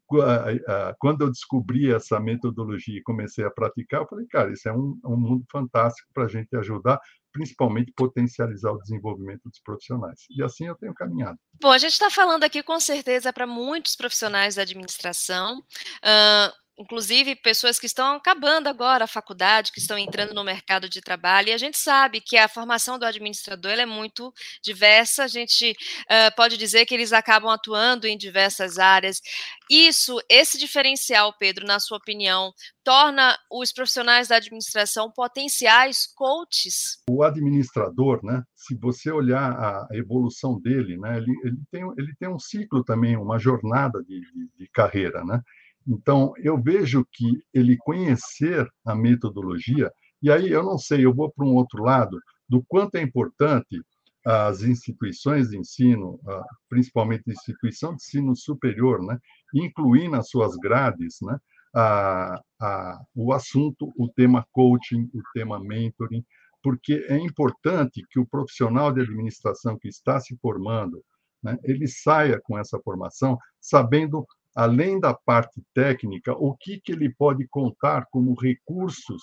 [0.98, 5.00] quando eu descobri essa metodologia e comecei a praticar, eu falei, cara, isso é um,
[5.06, 7.00] um mundo fantástico para a gente ajudar,
[7.36, 10.22] principalmente potencializar o desenvolvimento dos profissionais.
[10.30, 11.38] E assim eu tenho caminhado.
[11.62, 15.60] Bom, a gente está falando aqui com certeza para muitos profissionais da administração.
[15.60, 21.02] Uh, inclusive pessoas que estão acabando agora a faculdade, que estão entrando no mercado de
[21.02, 25.72] trabalho, e a gente sabe que a formação do administrador é muito diversa, a gente
[25.72, 29.22] uh, pode dizer que eles acabam atuando em diversas áreas.
[29.70, 37.00] Isso, esse diferencial, Pedro, na sua opinião, torna os profissionais da administração potenciais coaches?
[37.10, 42.30] O administrador, né, se você olhar a evolução dele, né, ele, ele, tem, ele tem
[42.30, 45.42] um ciclo também, uma jornada de, de, de carreira, né?
[45.88, 51.32] Então, eu vejo que ele conhecer a metodologia, e aí eu não sei, eu vou
[51.32, 52.18] para um outro lado,
[52.50, 53.82] do quanto é importante
[54.26, 56.20] as instituições de ensino,
[56.68, 59.20] principalmente a instituição de ensino superior, né,
[59.54, 61.38] incluir nas suas grades né,
[61.76, 66.26] a, a, o assunto, o tema coaching, o tema mentoring,
[66.64, 71.04] porque é importante que o profissional de administração que está se formando,
[71.44, 77.14] né, ele saia com essa formação sabendo além da parte técnica, o que, que ele
[77.14, 79.22] pode contar como recursos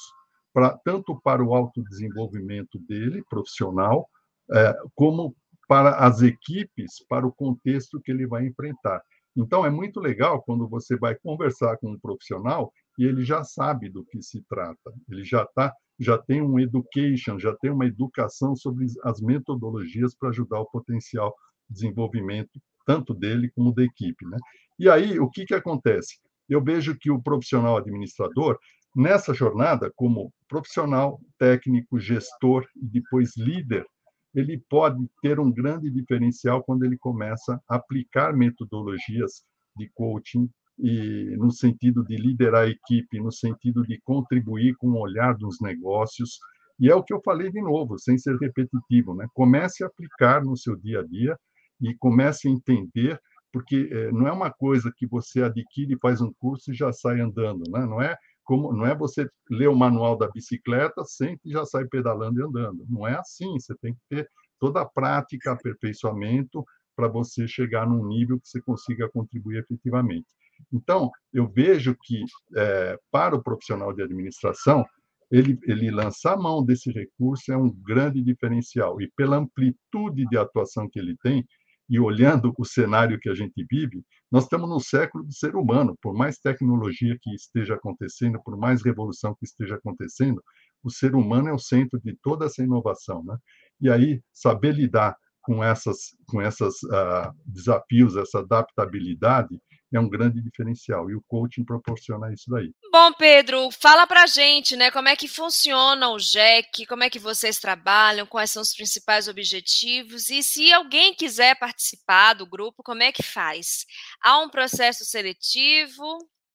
[0.53, 4.07] para tanto para o autodesenvolvimento dele, profissional,
[4.53, 5.35] é, como
[5.67, 9.03] para as equipes, para o contexto que ele vai enfrentar.
[9.35, 13.89] Então, é muito legal quando você vai conversar com um profissional e ele já sabe
[13.89, 18.55] do que se trata, ele já tá, já tem um education, já tem uma educação
[18.55, 21.35] sobre as metodologias para ajudar o potencial
[21.71, 24.37] desenvolvimento tanto dele como da equipe, né?
[24.83, 26.17] E aí o que que acontece?
[26.49, 28.59] Eu vejo que o profissional administrador
[28.97, 33.87] nessa jornada, como profissional, técnico, gestor e depois líder,
[34.35, 39.45] ele pode ter um grande diferencial quando ele começa a aplicar metodologias
[39.77, 45.01] de coaching e no sentido de liderar a equipe, no sentido de contribuir com o
[45.01, 46.41] olhar dos negócios.
[46.81, 49.29] E é o que eu falei de novo, sem ser repetitivo, né?
[49.33, 51.39] Comece a aplicar no seu dia a dia
[51.81, 53.21] e comece a entender,
[53.53, 57.21] porque é, não é uma coisa que você adquire, faz um curso e já sai
[57.21, 57.85] andando, né?
[57.87, 61.85] Não é como não é você ler o manual da bicicleta, sente e já sai
[61.87, 62.85] pedalando e andando.
[62.89, 63.53] Não é assim.
[63.59, 66.65] Você tem que ter toda a prática, aperfeiçoamento
[66.97, 70.27] para você chegar num nível que você consiga contribuir efetivamente.
[70.73, 72.23] Então, eu vejo que
[72.57, 74.85] é, para o profissional de administração,
[75.31, 79.01] ele, ele lançar mão desse recurso é um grande diferencial.
[79.01, 81.45] E pela amplitude de atuação que ele tem,
[81.89, 85.97] e olhando o cenário que a gente vive, nós estamos no século do ser humano.
[86.01, 90.43] Por mais tecnologia que esteja acontecendo, por mais revolução que esteja acontecendo,
[90.83, 93.37] o ser humano é o centro de toda essa inovação, né?
[93.81, 99.61] E aí saber lidar com essas com essas uh, desafios, essa adaptabilidade
[99.97, 102.73] é um grande diferencial e o coaching proporciona isso daí.
[102.91, 107.19] Bom, Pedro, fala pra gente, né, como é que funciona o JEC, como é que
[107.19, 113.03] vocês trabalham, quais são os principais objetivos e se alguém quiser participar do grupo, como
[113.03, 113.85] é que faz?
[114.23, 116.03] Há um processo seletivo?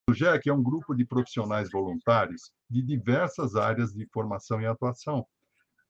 [0.10, 5.26] O JEC é um grupo de profissionais voluntários de diversas áreas de formação e atuação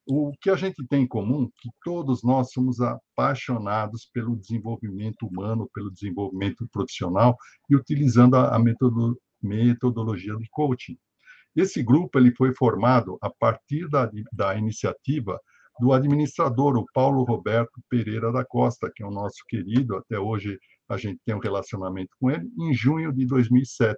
[0.08, 5.70] o que a gente tem em comum que todos nós somos apaixonados pelo desenvolvimento humano,
[5.74, 7.36] pelo desenvolvimento profissional
[7.70, 8.58] e utilizando a
[9.42, 10.98] metodologia de coaching.
[11.56, 15.40] Esse grupo ele foi formado a partir da, da iniciativa
[15.80, 20.58] do administrador, o Paulo Roberto Pereira da Costa, que é o nosso querido, até hoje
[20.90, 23.98] a gente tem um relacionamento com ele, em junho de 2007.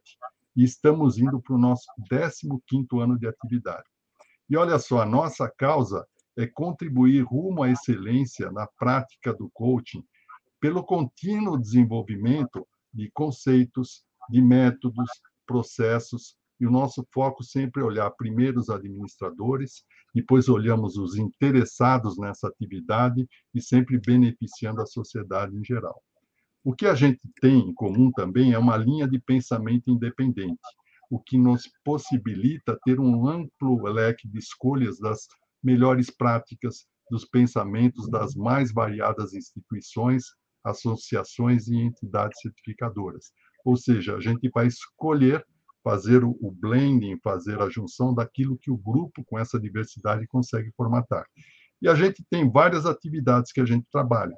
[0.56, 3.86] E estamos indo para o nosso 15º ano de atividade.
[4.50, 10.04] E olha só, a nossa causa é contribuir rumo à excelência na prática do coaching
[10.60, 15.10] pelo contínuo desenvolvimento de conceitos, de métodos,
[15.46, 22.18] processos, e o nosso foco sempre é olhar primeiro os administradores, depois olhamos os interessados
[22.18, 26.04] nessa atividade e sempre beneficiando a sociedade em geral.
[26.62, 30.60] O que a gente tem em comum também é uma linha de pensamento independente
[31.10, 35.28] o que nos possibilita ter um amplo leque de escolhas das
[35.64, 40.26] melhores práticas, dos pensamentos das mais variadas instituições,
[40.64, 43.32] associações e entidades certificadoras.
[43.66, 45.46] Ou seja, a gente vai escolher
[45.84, 51.26] fazer o blending, fazer a junção daquilo que o grupo com essa diversidade consegue formatar.
[51.82, 54.36] E a gente tem várias atividades que a gente trabalha.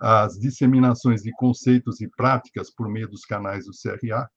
[0.00, 4.28] As disseminações de conceitos e práticas por meio dos canais do CRA,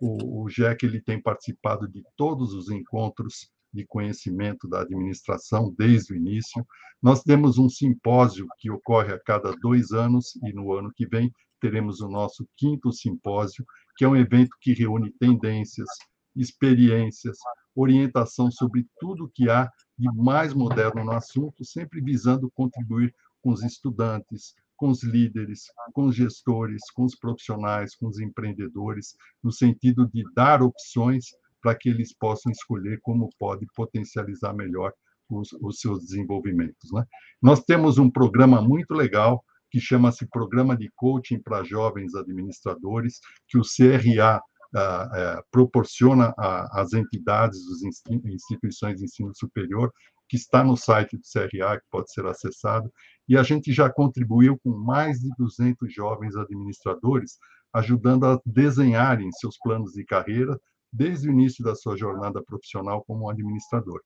[0.00, 6.12] o, o GEC ele tem participado de todos os encontros de conhecimento da administração desde
[6.12, 6.66] o início.
[7.02, 11.30] Nós temos um simpósio que ocorre a cada dois anos e no ano que vem
[11.60, 13.64] teremos o nosso quinto simpósio,
[13.96, 15.88] que é um evento que reúne tendências,
[16.34, 17.36] experiências,
[17.74, 23.62] orientação sobre tudo que há de mais moderno no assunto, sempre visando contribuir com os
[23.62, 30.08] estudantes, com os líderes, com os gestores, com os profissionais, com os empreendedores, no sentido
[30.12, 31.26] de dar opções
[31.60, 34.92] para que eles possam escolher como pode potencializar melhor
[35.28, 36.92] os, os seus desenvolvimentos.
[36.92, 37.04] Né?
[37.42, 43.58] Nós temos um programa muito legal que chama-se Programa de Coaching para Jovens Administradores, que
[43.58, 44.40] o CRA
[44.74, 46.32] ah, eh, proporciona
[46.70, 47.82] às entidades, às
[48.24, 49.92] instituições de ensino superior,
[50.28, 52.92] que está no site do CRA, que pode ser acessado,
[53.28, 57.38] e a gente já contribuiu com mais de 200 jovens administradores,
[57.72, 60.58] ajudando a desenharem seus planos de carreira
[60.92, 64.00] desde o início da sua jornada profissional como administrador.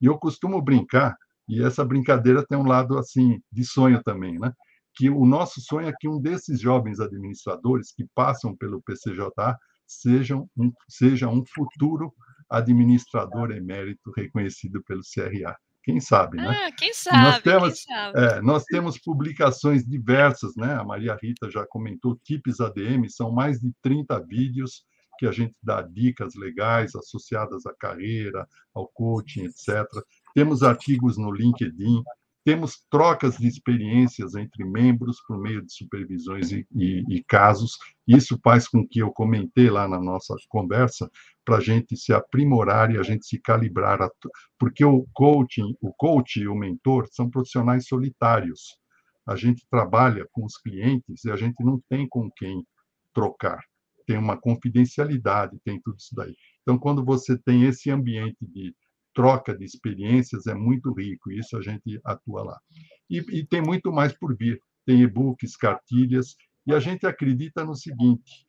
[0.00, 1.16] E eu costumo brincar,
[1.48, 4.52] e essa brincadeira tem um lado assim de sonho também, né?
[4.94, 9.56] Que o nosso sonho é que um desses jovens administradores que passam pelo PCJA
[9.86, 12.12] sejam um, seja um futuro
[12.50, 15.56] administrador emérito reconhecido pelo CRA.
[15.86, 16.48] Quem sabe, né?
[16.48, 18.18] Ah, quem sabe, nós temos, sabe.
[18.18, 20.74] É, nós temos publicações diversas, né?
[20.74, 24.82] A Maria Rita já comentou, TIPS ADM, são mais de 30 vídeos
[25.16, 29.86] que a gente dá dicas legais associadas à carreira, ao coaching, etc.
[30.34, 32.02] Temos artigos no LinkedIn,
[32.46, 37.76] temos trocas de experiências entre membros por meio de supervisões e, e, e casos.
[38.06, 41.10] Isso faz com que eu comentei lá na nossa conversa
[41.44, 44.08] para a gente se aprimorar e a gente se calibrar, a,
[44.60, 48.78] porque o coaching, o coach e o mentor são profissionais solitários.
[49.26, 52.64] A gente trabalha com os clientes e a gente não tem com quem
[53.12, 53.58] trocar.
[54.06, 56.36] Tem uma confidencialidade, tem tudo isso daí.
[56.62, 58.72] Então, quando você tem esse ambiente de
[59.16, 62.60] troca de experiências, é muito rico, e isso a gente atua lá.
[63.08, 64.60] E, e tem muito mais por vir.
[64.84, 66.36] Tem e-books, cartilhas,
[66.66, 68.44] e a gente acredita no seguinte: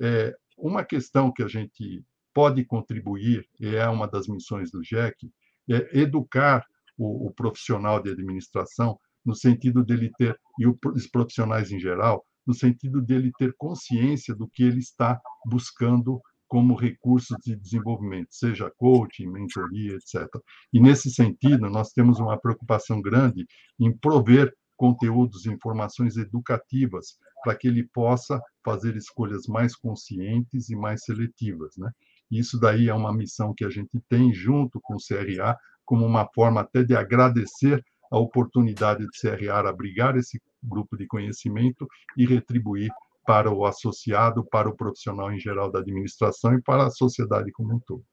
[0.00, 5.32] é, uma questão que a gente pode contribuir, e é uma das missões do GEC,
[5.70, 6.66] é educar
[6.98, 12.52] o, o profissional de administração no sentido dele ter, e os profissionais em geral, no
[12.52, 19.26] sentido dele ter consciência do que ele está buscando como recursos de desenvolvimento, seja coaching,
[19.26, 20.28] mentoria, etc.
[20.72, 23.46] E nesse sentido, nós temos uma preocupação grande
[23.78, 31.04] em prover conteúdos informações educativas para que ele possa fazer escolhas mais conscientes e mais
[31.04, 31.90] seletivas, né?
[32.30, 36.26] Isso daí é uma missão que a gente tem junto com o CRA, como uma
[36.34, 41.86] forma até de agradecer a oportunidade de CRA abrigar esse grupo de conhecimento
[42.16, 42.90] e retribuir
[43.24, 47.74] para o associado, para o profissional em geral da administração e para a sociedade como
[47.74, 48.04] um todo.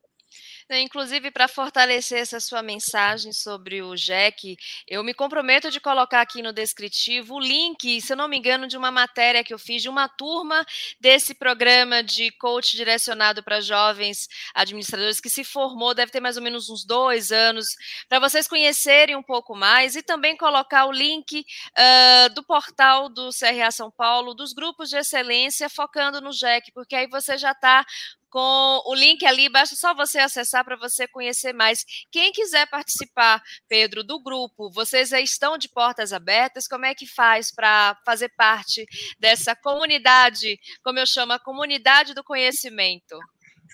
[0.68, 4.56] Né, inclusive, para fortalecer essa sua mensagem sobre o JEC,
[4.86, 8.68] eu me comprometo de colocar aqui no descritivo o link, se eu não me engano,
[8.68, 10.64] de uma matéria que eu fiz de uma turma
[11.00, 16.42] desse programa de coach direcionado para jovens administradores que se formou, deve ter mais ou
[16.42, 17.66] menos uns dois anos,
[18.08, 23.30] para vocês conhecerem um pouco mais e também colocar o link uh, do portal do
[23.30, 27.84] CRA São Paulo, dos grupos de excelência, focando no JEC, porque aí você já está
[28.32, 31.84] com o link ali, basta só você acessar para você conhecer mais.
[32.10, 37.06] Quem quiser participar, Pedro, do grupo, vocês já estão de portas abertas, como é que
[37.06, 38.86] faz para fazer parte
[39.20, 43.18] dessa comunidade, como eu chamo, a comunidade do conhecimento?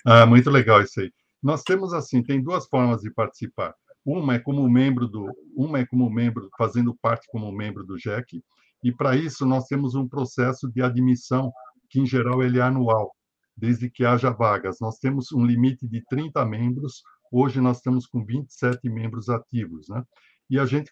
[0.05, 1.11] Ah, muito legal isso aí.
[1.41, 3.73] Nós temos assim, tem duas formas de participar.
[4.03, 8.43] Uma é como membro do, uma é como membro fazendo parte como membro do JEC,
[8.83, 11.49] e para isso nós temos um processo de admissão
[11.89, 13.15] que em geral ele é anual
[13.59, 14.77] desde que haja vagas.
[14.79, 20.03] Nós temos um limite de 30 membros, hoje nós estamos com 27 membros ativos, né?
[20.49, 20.91] E a gente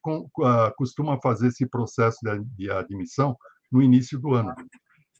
[0.77, 2.19] costuma fazer esse processo
[2.55, 3.35] de admissão
[3.71, 4.53] no início do ano.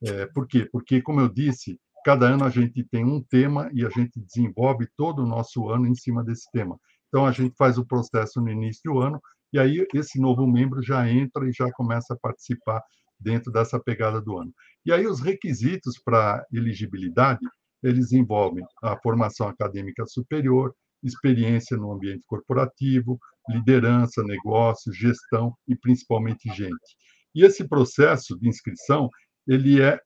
[0.04, 0.70] É, por quê?
[0.72, 4.88] Porque, como eu disse, cada ano a gente tem um tema e a gente desenvolve
[4.95, 6.80] todo o nosso ano em cima desse tema.
[7.08, 9.20] Então, a gente faz o processo no início do ano
[9.52, 12.84] e aí esse novo membro já entra e já começa a participar
[13.20, 14.53] dentro dessa pegada do ano.
[14.86, 17.39] E aí os requisitos para elegibilidade,
[17.84, 26.49] eles envolvem a formação acadêmica superior, experiência no ambiente corporativo, liderança, negócio, gestão e principalmente
[26.53, 26.95] gente.
[27.36, 29.09] E esse processo de inscrição,
[29.47, 29.99] ele é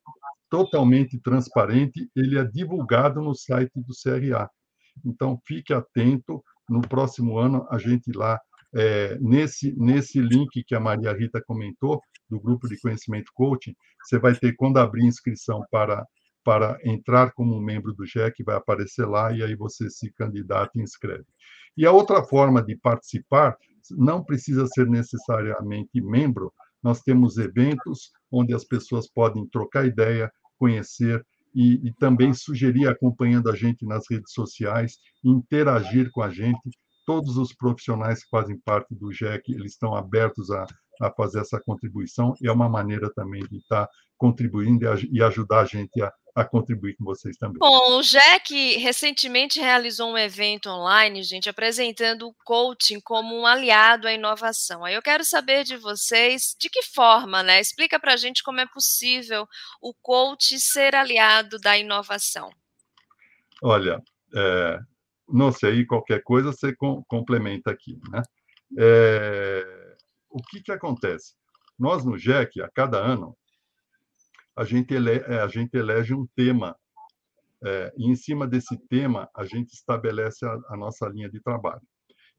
[0.49, 4.49] totalmente transparente, ele é divulgado no site do CRA.
[5.05, 8.39] Então, fique atento, no próximo ano a gente lá
[8.73, 14.17] é, nesse, nesse link que a Maria Rita comentou, do grupo de conhecimento coaching, você
[14.17, 16.05] vai ter, quando abrir inscrição para,
[16.43, 20.81] para entrar como membro do GEC, vai aparecer lá e aí você se candidata e
[20.81, 21.25] inscreve.
[21.75, 23.57] E a outra forma de participar,
[23.91, 31.25] não precisa ser necessariamente membro, nós temos eventos onde as pessoas podem trocar ideia, conhecer
[31.53, 36.71] e, e, também sugerir acompanhando a gente nas redes sociais, interagir com a gente
[37.11, 40.65] todos os profissionais que fazem parte do GEC, eles estão abertos a,
[41.01, 43.85] a fazer essa contribuição, e é uma maneira também de estar
[44.17, 47.57] contribuindo e ajudar a gente a, a contribuir com vocês também.
[47.59, 54.07] Bom, o GEC recentemente realizou um evento online, gente, apresentando o coaching como um aliado
[54.07, 54.85] à inovação.
[54.85, 57.59] Aí eu quero saber de vocês de que forma, né?
[57.59, 59.45] Explica para a gente como é possível
[59.81, 62.49] o coach ser aliado da inovação.
[63.61, 64.01] Olha,
[64.33, 64.79] é,
[65.31, 67.99] não sei, qualquer coisa você com, complementa aqui.
[68.11, 68.21] Né?
[68.77, 69.95] É,
[70.29, 71.33] o que, que acontece?
[71.77, 73.35] Nós, no GEC, a cada ano,
[74.55, 76.75] a gente, ele, é, a gente elege um tema,
[77.63, 81.81] é, e em cima desse tema, a gente estabelece a, a nossa linha de trabalho.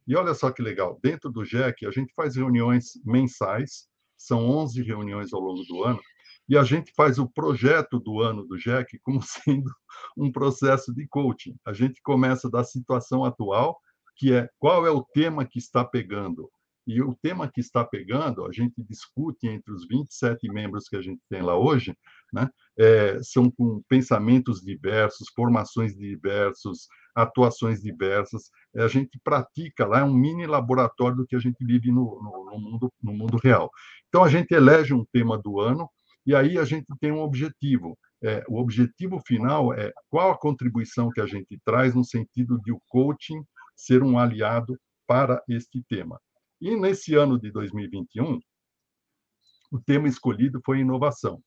[0.06, 4.82] E olha só que legal, dentro do GEC, a gente faz reuniões mensais, são 11
[4.82, 6.00] reuniões ao longo do ano,
[6.48, 9.70] e a gente faz o projeto do ano do JEC como sendo
[10.16, 11.56] um processo de coaching.
[11.64, 13.78] A gente começa da situação atual,
[14.16, 16.50] que é qual é o tema que está pegando.
[16.84, 21.02] E o tema que está pegando, a gente discute entre os 27 membros que a
[21.02, 21.96] gente tem lá hoje,
[22.32, 22.50] né?
[22.76, 28.50] É, são com pensamentos diversos, formações diversos, atuações diversas.
[28.74, 32.50] A gente pratica lá, é um mini laboratório do que a gente vive no, no,
[32.50, 33.70] no mundo, no mundo real.
[34.08, 35.88] Então, a gente elege um tema do ano
[36.26, 37.98] e aí a gente tem um objetivo.
[38.22, 42.72] É, o objetivo final é qual a contribuição que a gente traz no sentido de
[42.72, 43.42] o coaching
[43.74, 46.20] ser um aliado para este tema.
[46.60, 48.38] E nesse ano de 2021,
[49.72, 51.42] o tema escolhido foi inovação.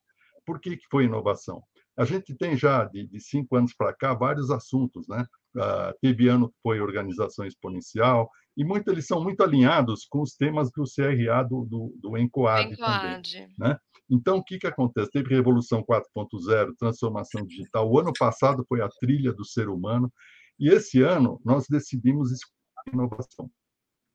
[0.45, 1.63] Por que, que foi inovação?
[1.97, 5.25] A gente tem já, de, de cinco anos para cá, vários assuntos, né?
[5.55, 10.35] Uh, teve ano que foi organização exponencial, e muito, eles são muito alinhados com os
[10.35, 13.49] temas do CRA do, do, do ENCOAD, também.
[13.57, 13.77] Né?
[14.09, 15.11] Então, o que, que acontece?
[15.11, 17.89] Teve Revolução 4.0, transformação digital.
[17.89, 20.11] O ano passado foi a trilha do ser humano,
[20.59, 22.31] e esse ano nós decidimos
[22.91, 23.49] inovação.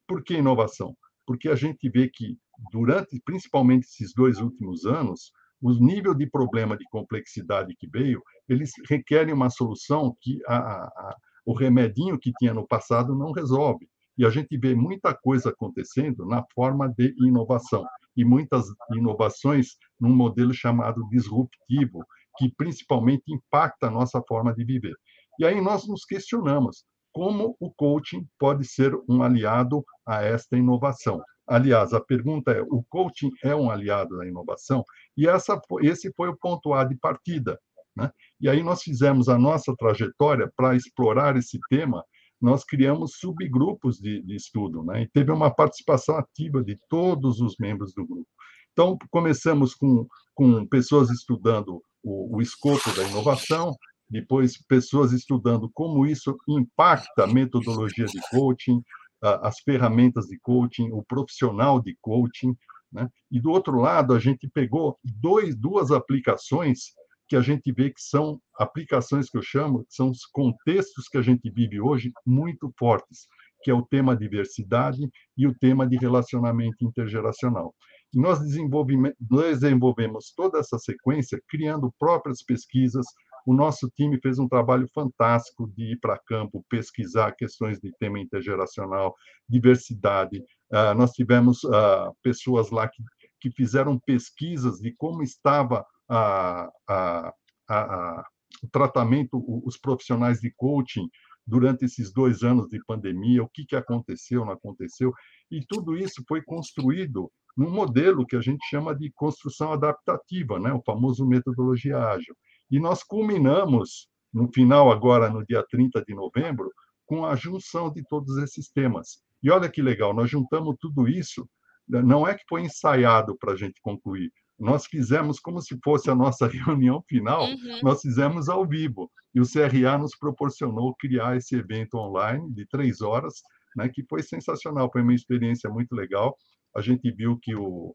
[0.07, 0.97] Por que inovação?
[1.27, 2.37] Porque a gente vê que,
[2.73, 8.73] durante, principalmente esses dois últimos anos, o nível de problema de complexidade que veio, eles
[8.89, 13.89] requerem uma solução que a, a, o remedinho que tinha no passado não resolve.
[14.17, 17.85] E a gente vê muita coisa acontecendo na forma de inovação,
[18.21, 22.05] e muitas inovações num modelo chamado disruptivo,
[22.37, 24.95] que principalmente impacta a nossa forma de viver.
[25.39, 31.23] E aí nós nos questionamos como o coaching pode ser um aliado a esta inovação.
[31.49, 34.85] Aliás, a pergunta é: o coaching é um aliado da inovação?
[35.17, 37.59] E essa, esse foi o ponto A de partida.
[37.97, 38.11] Né?
[38.39, 42.05] E aí nós fizemos a nossa trajetória para explorar esse tema.
[42.41, 45.03] Nós criamos subgrupos de, de estudo, né?
[45.03, 48.29] e teve uma participação ativa de todos os membros do grupo.
[48.73, 53.75] Então, começamos com, com pessoas estudando o, o escopo da inovação,
[54.09, 58.83] depois pessoas estudando como isso impacta a metodologia de coaching,
[59.23, 62.57] as ferramentas de coaching, o profissional de coaching,
[62.93, 63.09] né?
[63.31, 66.93] E do outro lado, a gente pegou dois, duas aplicações
[67.31, 71.17] que a gente vê que são aplicações que eu chamo, que são os contextos que
[71.17, 73.29] a gente vive hoje muito fortes,
[73.63, 75.09] que é o tema diversidade
[75.39, 77.73] e o tema de relacionamento intergeracional.
[78.13, 83.07] E nós desenvolvemos toda essa sequência criando próprias pesquisas,
[83.47, 88.19] o nosso time fez um trabalho fantástico de ir para campo, pesquisar questões de tema
[88.19, 89.15] intergeracional,
[89.49, 90.39] diversidade.
[90.73, 93.05] Uh, nós tivemos uh, pessoas lá que,
[93.41, 97.35] que fizeram pesquisas de como estava a, a,
[97.69, 98.25] a,
[98.63, 101.09] o tratamento, os profissionais de coaching
[101.47, 105.13] durante esses dois anos de pandemia, o que, que aconteceu, não aconteceu,
[105.51, 110.73] e tudo isso foi construído num modelo que a gente chama de construção adaptativa, né?
[110.73, 112.35] o famoso metodologia ágil.
[112.71, 116.71] E nós culminamos, no final, agora, no dia 30 de novembro,
[117.05, 119.21] com a junção de todos esses temas.
[119.43, 121.49] E olha que legal, nós juntamos tudo isso,
[121.89, 124.31] não é que foi ensaiado para a gente concluir,
[124.61, 127.81] nós fizemos como se fosse a nossa reunião final, uhum.
[127.83, 129.11] nós fizemos ao vivo.
[129.35, 133.35] E o CRA nos proporcionou criar esse evento online de três horas,
[133.77, 136.37] né, que foi sensacional, foi uma experiência muito legal.
[136.77, 137.95] A gente viu que o,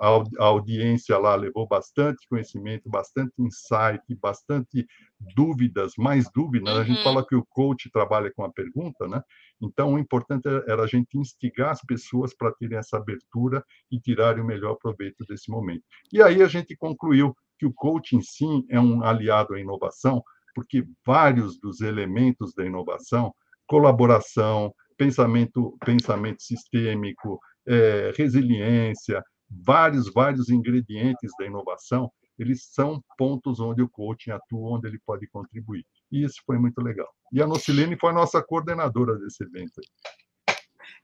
[0.00, 4.86] a audiência lá levou bastante conhecimento, bastante insight, bastante
[5.34, 6.74] dúvidas, mais dúvidas.
[6.74, 6.80] Uhum.
[6.80, 7.04] A gente uhum.
[7.04, 9.20] fala que o coach trabalha com a pergunta, né?
[9.60, 14.42] Então, o importante era a gente instigar as pessoas para terem essa abertura e tirarem
[14.42, 15.82] o melhor proveito desse momento.
[16.12, 20.22] E aí a gente concluiu que o coaching, sim, é um aliado à inovação,
[20.54, 23.32] porque vários dos elementos da inovação,
[23.66, 33.82] colaboração, pensamento, pensamento sistêmico, é, resiliência, vários, vários ingredientes da inovação, eles são pontos onde
[33.82, 35.84] o coaching atua, onde ele pode contribuir.
[36.12, 37.08] E isso foi muito legal.
[37.32, 39.80] E a Nocilene foi a nossa coordenadora desse evento.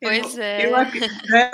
[0.01, 0.67] Pois é.
[0.67, 1.51] Eu, é,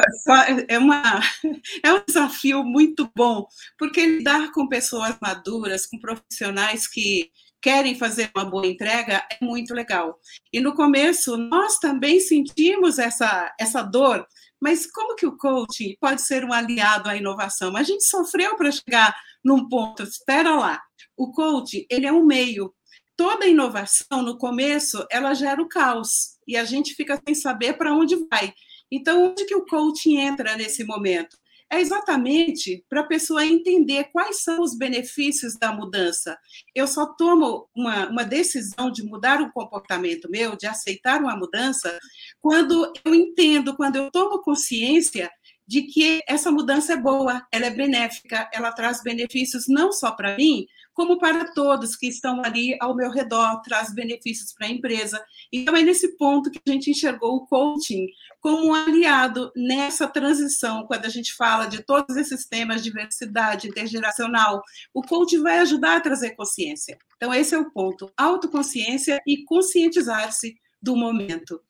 [0.69, 1.03] é, uma,
[1.85, 3.47] é um desafio muito bom,
[3.79, 7.31] porque lidar com pessoas maduras, com profissionais que
[7.61, 10.19] querem fazer uma boa entrega é muito legal.
[10.53, 14.27] E no começo, nós também sentimos essa, essa dor
[14.61, 17.77] mas como que o coaching pode ser um aliado à inovação?
[17.77, 20.83] A gente sofreu para chegar num ponto, espera lá.
[21.17, 22.75] O coaching, ele é um meio.
[23.17, 26.39] Toda inovação, no começo, ela gera o caos.
[26.47, 28.53] E a gente fica sem saber para onde vai.
[28.91, 31.37] Então, onde que o coaching entra nesse momento?
[31.71, 36.39] É exatamente para a pessoa entender quais são os benefícios da mudança.
[36.75, 41.99] Eu só tomo uma, uma decisão de mudar o comportamento meu, de aceitar uma mudança,
[42.41, 45.31] quando eu entendo, quando eu tomo consciência
[45.67, 50.35] de que essa mudança é boa, ela é benéfica, ela traz benefícios não só para
[50.35, 50.67] mim,
[50.99, 55.25] como para todos que estão ali ao meu redor, traz benefícios para a empresa.
[55.53, 58.05] Então, é nesse ponto que a gente enxergou o coaching
[58.41, 64.61] como um aliado nessa transição, quando a gente fala de todos esses temas, diversidade intergeracional,
[64.93, 66.99] o coaching vai ajudar a trazer consciência.
[67.15, 71.61] Então, esse é o ponto: autoconsciência e conscientizar-se do momento.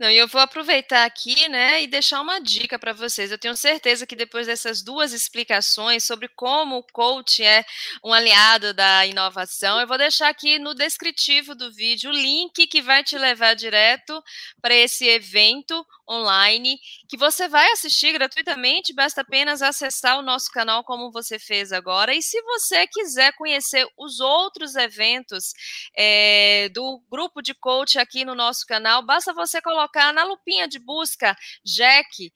[0.00, 3.30] Não, e eu vou aproveitar aqui, né, e deixar uma dica para vocês.
[3.30, 7.64] Eu tenho certeza que depois dessas duas explicações sobre como o coach é
[8.04, 12.82] um aliado da inovação, eu vou deixar aqui no descritivo do vídeo o link que
[12.82, 14.20] vai te levar direto
[14.60, 16.78] para esse evento online
[17.08, 22.14] que você vai assistir gratuitamente, basta apenas acessar o nosso canal como você fez agora.
[22.14, 25.52] E se você quiser conhecer os outros eventos
[25.96, 30.78] é, do grupo de coach aqui no nosso canal, basta você colocar na lupinha de
[30.78, 32.32] busca Jack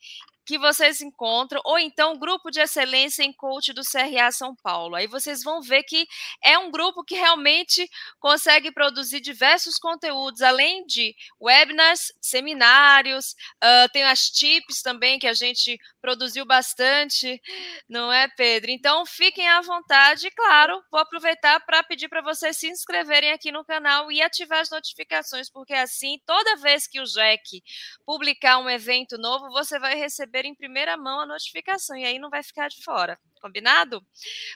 [0.48, 4.94] que vocês encontram, ou então Grupo de Excelência em Coach do CRA São Paulo.
[4.94, 6.08] Aí vocês vão ver que
[6.42, 7.86] é um grupo que realmente
[8.18, 13.32] consegue produzir diversos conteúdos, além de webinars, seminários,
[13.62, 17.38] uh, tem as tips também que a gente produziu bastante,
[17.86, 18.70] não é, Pedro?
[18.70, 23.66] Então fiquem à vontade, claro, vou aproveitar para pedir para vocês se inscreverem aqui no
[23.66, 27.62] canal e ativar as notificações, porque assim, toda vez que o Jack
[28.06, 32.18] publicar um evento novo, você vai receber receber em primeira mão a notificação e aí
[32.18, 33.18] não vai ficar de fora.
[33.38, 34.04] Combinado?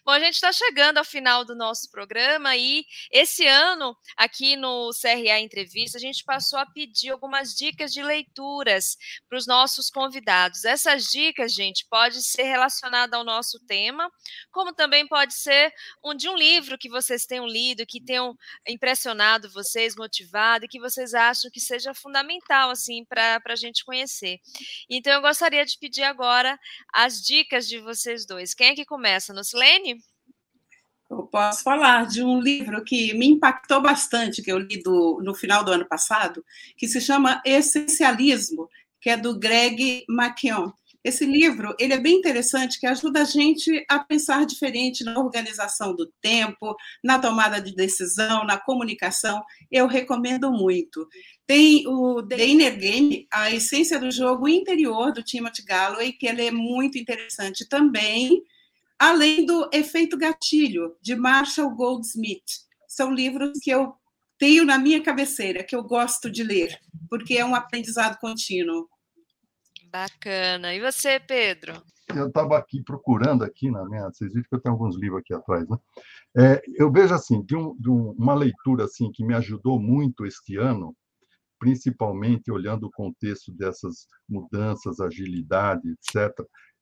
[0.05, 4.91] Bom, a gente está chegando ao final do nosso programa e esse ano, aqui no
[5.01, 8.97] CRA Entrevista, a gente passou a pedir algumas dicas de leituras
[9.28, 10.64] para os nossos convidados.
[10.64, 14.11] Essas dicas, gente, pode ser relacionada ao nosso tema,
[14.51, 15.72] como também pode ser
[16.05, 18.37] um de um livro que vocês tenham lido, que tenham
[18.68, 24.41] impressionado vocês, motivado e que vocês acham que seja fundamental assim para a gente conhecer.
[24.89, 26.59] Então, eu gostaria de pedir agora
[26.93, 28.55] as dicas de vocês dois.
[28.55, 29.32] Quem é que começa?
[29.32, 30.02] Nuslene?
[31.10, 35.34] Eu posso falar de um livro que me impactou bastante, que eu li do, no
[35.34, 36.42] final do ano passado,
[36.76, 38.68] que se chama Essencialismo,
[38.98, 40.72] que é do Greg McKeown.
[41.04, 45.94] Esse livro ele é bem interessante, que ajuda a gente a pensar diferente na organização
[45.94, 49.42] do tempo, na tomada de decisão, na comunicação.
[49.70, 51.06] Eu recomendo muito.
[51.46, 56.46] Tem o The Inner Game, a essência do jogo interior do Timothy Galloway, que ele
[56.46, 58.42] é muito interessante também
[59.03, 62.44] além do Efeito Gatilho, de Marshall Goldsmith.
[62.86, 63.94] São livros que eu
[64.38, 66.78] tenho na minha cabeceira, que eu gosto de ler,
[67.11, 68.88] porque é um aprendizado contínuo.
[69.90, 70.72] Bacana.
[70.72, 71.82] E você, Pedro?
[72.14, 75.34] Eu estava aqui procurando aqui na minha, vocês viram que eu tenho alguns livros aqui
[75.34, 75.76] atrás, né?
[76.36, 80.57] É, eu vejo assim, de, um, de uma leitura assim que me ajudou muito este
[80.57, 80.94] ano,
[81.59, 86.32] principalmente olhando o contexto dessas mudanças, agilidade, etc.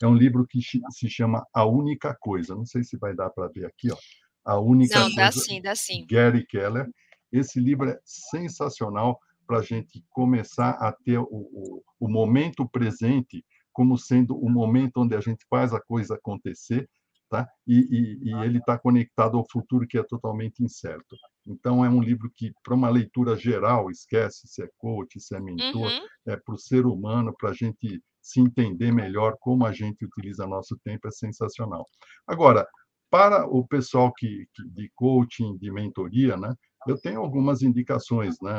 [0.02, 2.54] É um livro que se chama A Única Coisa.
[2.54, 3.96] Não sei se vai dar para ver aqui, ó.
[4.44, 5.16] A Única Não, Coisa.
[5.16, 6.06] dá sim, dá sim.
[6.10, 6.88] Gary Keller.
[7.30, 13.44] Esse livro é sensacional para a gente começar a ter o, o, o momento presente
[13.72, 16.88] como sendo o momento onde a gente faz a coisa acontecer,
[17.28, 17.48] tá?
[17.66, 21.16] E, e, e ele está conectado ao futuro que é totalmente incerto.
[21.46, 25.40] Então é um livro que, para uma leitura geral, esquece se é coach, se é
[25.40, 26.06] mentor, uhum.
[26.26, 30.46] é para o ser humano, para a gente se entender melhor como a gente utiliza
[30.46, 31.86] nosso tempo é sensacional.
[32.26, 32.66] Agora,
[33.10, 36.54] para o pessoal que, que de coaching, de mentoria, né,
[36.86, 38.52] eu tenho algumas indicações, né?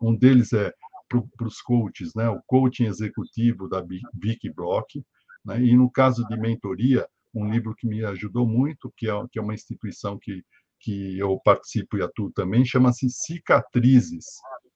[0.00, 0.72] Um deles é
[1.08, 2.28] para os coaches, né?
[2.28, 5.02] O coaching executivo da Vicky Brock,
[5.44, 5.62] né?
[5.62, 9.42] E no caso de mentoria, um livro que me ajudou muito, que é, que é
[9.42, 10.42] uma instituição que
[10.80, 14.26] que eu participo e atuo também, chama-se Cicatrizes,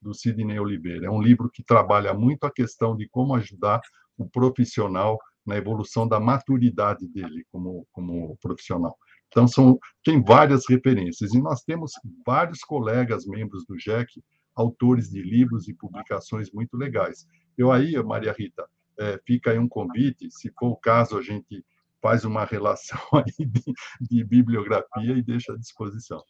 [0.01, 1.07] do Sidney Oliveira.
[1.07, 3.81] É um livro que trabalha muito a questão de como ajudar
[4.23, 8.97] o profissional na evolução da maturidade dele como, como profissional.
[9.29, 11.35] Então, são, tem várias referências.
[11.35, 11.93] E nós temos
[12.25, 14.23] vários colegas, membros do JEC,
[14.55, 17.27] autores de livros e publicações muito legais.
[17.57, 18.67] Eu aí, Maria Rita,
[18.99, 21.65] é, fica aí um convite, se for o caso, a gente
[22.01, 23.63] faz uma relação aí de,
[24.01, 26.23] de bibliografia e deixa à disposição.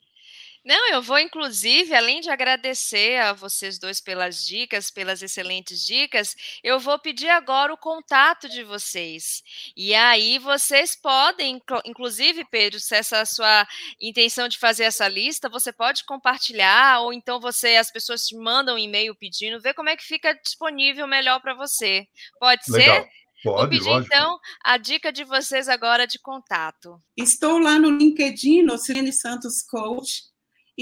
[0.65, 6.37] Não, eu vou, inclusive, além de agradecer a vocês dois pelas dicas, pelas excelentes dicas,
[6.63, 9.43] eu vou pedir agora o contato de vocês.
[9.77, 13.67] E aí vocês podem, inclusive, Pedro, se essa é a sua
[14.01, 18.77] intenção de fazer essa lista, você pode compartilhar, ou então você, as pessoas te mandam
[18.77, 22.07] um e-mail pedindo, ver como é que fica disponível melhor para você.
[22.39, 23.03] Pode Legal.
[23.03, 23.09] ser?
[23.43, 24.15] Pode, Vou pedir, lógico.
[24.15, 27.03] então, a dica de vocês agora de contato.
[27.17, 30.23] Estou lá no LinkedIn, no Silene Santos Coach,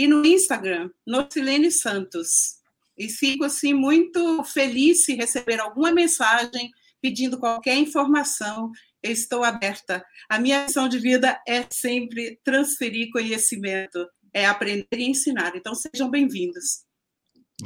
[0.01, 2.59] e no Instagram, Nocilene Santos.
[2.97, 6.71] E fico assim muito feliz se receber alguma mensagem
[7.03, 8.73] pedindo qualquer informação.
[9.03, 10.03] eu estou aberta.
[10.27, 15.55] A minha missão de vida é sempre transferir conhecimento, é aprender e ensinar.
[15.55, 16.83] Então, sejam bem-vindos.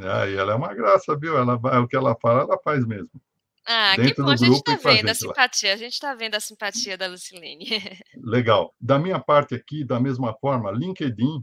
[0.01, 1.37] Ah, e ela é uma graça, viu?
[1.37, 3.11] Ela, o que ela fala, ela faz mesmo.
[3.65, 6.35] Ah, Dentro que bom, a gente está vendo a, a simpatia, a gente está vendo
[6.35, 7.65] a simpatia da Lucilene.
[8.21, 8.75] Legal.
[8.77, 11.41] Da minha parte aqui, da mesma forma, LinkedIn,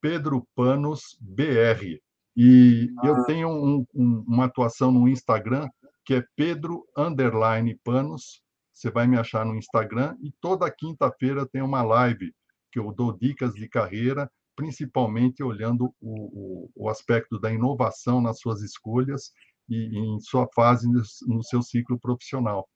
[0.00, 2.00] Pedro Panos BR.
[2.36, 3.06] E ah.
[3.06, 5.68] eu tenho um, um, uma atuação no Instagram
[6.04, 8.40] que é Pedro Underline Panos.
[8.72, 12.32] Você vai me achar no Instagram e toda quinta-feira tem uma live
[12.70, 18.38] que eu dou dicas de carreira, principalmente olhando o, o, o aspecto da inovação nas
[18.40, 19.32] suas escolhas
[19.68, 20.88] e em sua fase
[21.26, 22.68] no seu ciclo profissional.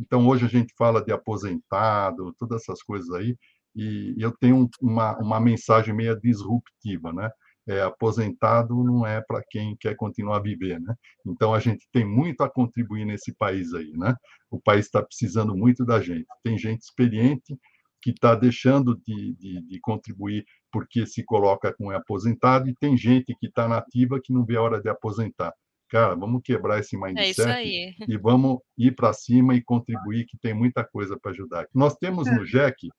[0.00, 3.36] Então, hoje a gente fala de aposentado, todas essas coisas aí,
[3.74, 7.30] e eu tenho uma, uma mensagem meio disruptiva, né?
[7.68, 10.94] É, aposentado não é para quem quer continuar a viver, né?
[11.26, 14.14] Então a gente tem muito a contribuir nesse país aí, né?
[14.50, 16.26] O país está precisando muito da gente.
[16.42, 17.56] Tem gente experiente
[18.02, 23.34] que está deixando de, de, de, contribuir porque se coloca como aposentado e tem gente
[23.38, 25.52] que está nativa que não vê a hora de aposentar
[25.90, 30.38] cara, vamos quebrar esse é mindset é e vamos ir para cima e contribuir, que
[30.38, 31.66] tem muita coisa para ajudar.
[31.74, 32.90] Nós temos no JEC, uh,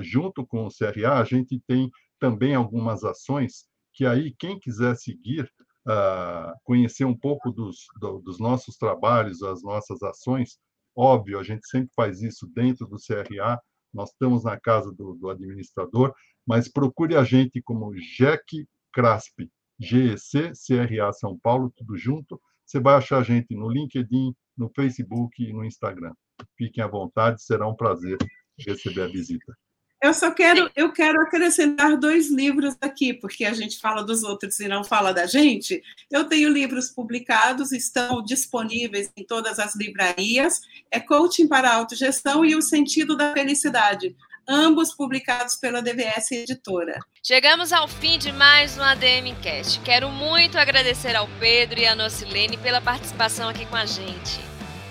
[0.00, 5.50] junto com o CRA, a gente tem também algumas ações que aí quem quiser seguir,
[5.86, 10.58] uh, conhecer um pouco dos, do, dos nossos trabalhos, as nossas ações,
[10.96, 13.60] óbvio, a gente sempre faz isso dentro do CRA,
[13.92, 16.12] nós estamos na casa do, do administrador,
[16.46, 22.40] mas procure a gente como JEC CRASP, GEC, CRA São Paulo, tudo junto.
[22.64, 26.12] Você vai achar a gente no LinkedIn, no Facebook e no Instagram.
[26.56, 28.18] Fiquem à vontade, será um prazer
[28.58, 29.56] receber a visita.
[30.04, 34.60] Eu só quero, eu quero acrescentar dois livros aqui, porque a gente fala dos outros
[34.60, 35.82] e não fala da gente.
[36.10, 40.60] Eu tenho livros publicados, estão disponíveis em todas as livrarias.
[40.90, 44.14] É Coaching para a Autogestão e O Sentido da Felicidade
[44.46, 47.00] ambos publicados pela DVS Editora.
[47.22, 49.80] Chegamos ao fim de mais um ADM Cast.
[49.80, 54.38] Quero muito agradecer ao Pedro e à Nocilene pela participação aqui com a gente.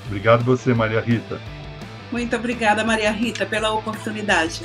[0.08, 1.40] Obrigado você, Maria Rita.
[2.12, 4.64] Muito obrigada, Maria Rita, pela oportunidade.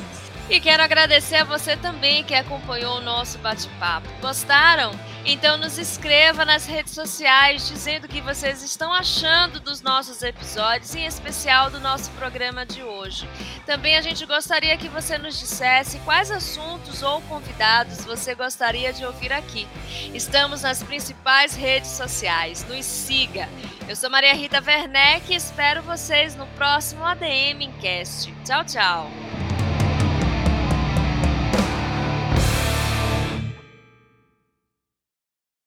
[0.50, 4.08] E quero agradecer a você também que acompanhou o nosso bate-papo.
[4.22, 4.98] Gostaram?
[5.26, 10.94] Então nos escreva nas redes sociais dizendo o que vocês estão achando dos nossos episódios,
[10.94, 13.28] em especial do nosso programa de hoje.
[13.66, 19.04] Também a gente gostaria que você nos dissesse quais assuntos ou convidados você gostaria de
[19.04, 19.68] ouvir aqui.
[20.14, 22.66] Estamos nas principais redes sociais.
[22.66, 23.50] Nos siga.
[23.86, 28.32] Eu sou Maria Rita Werneck e espero vocês no próximo ADM Cast.
[28.46, 29.47] Tchau, tchau.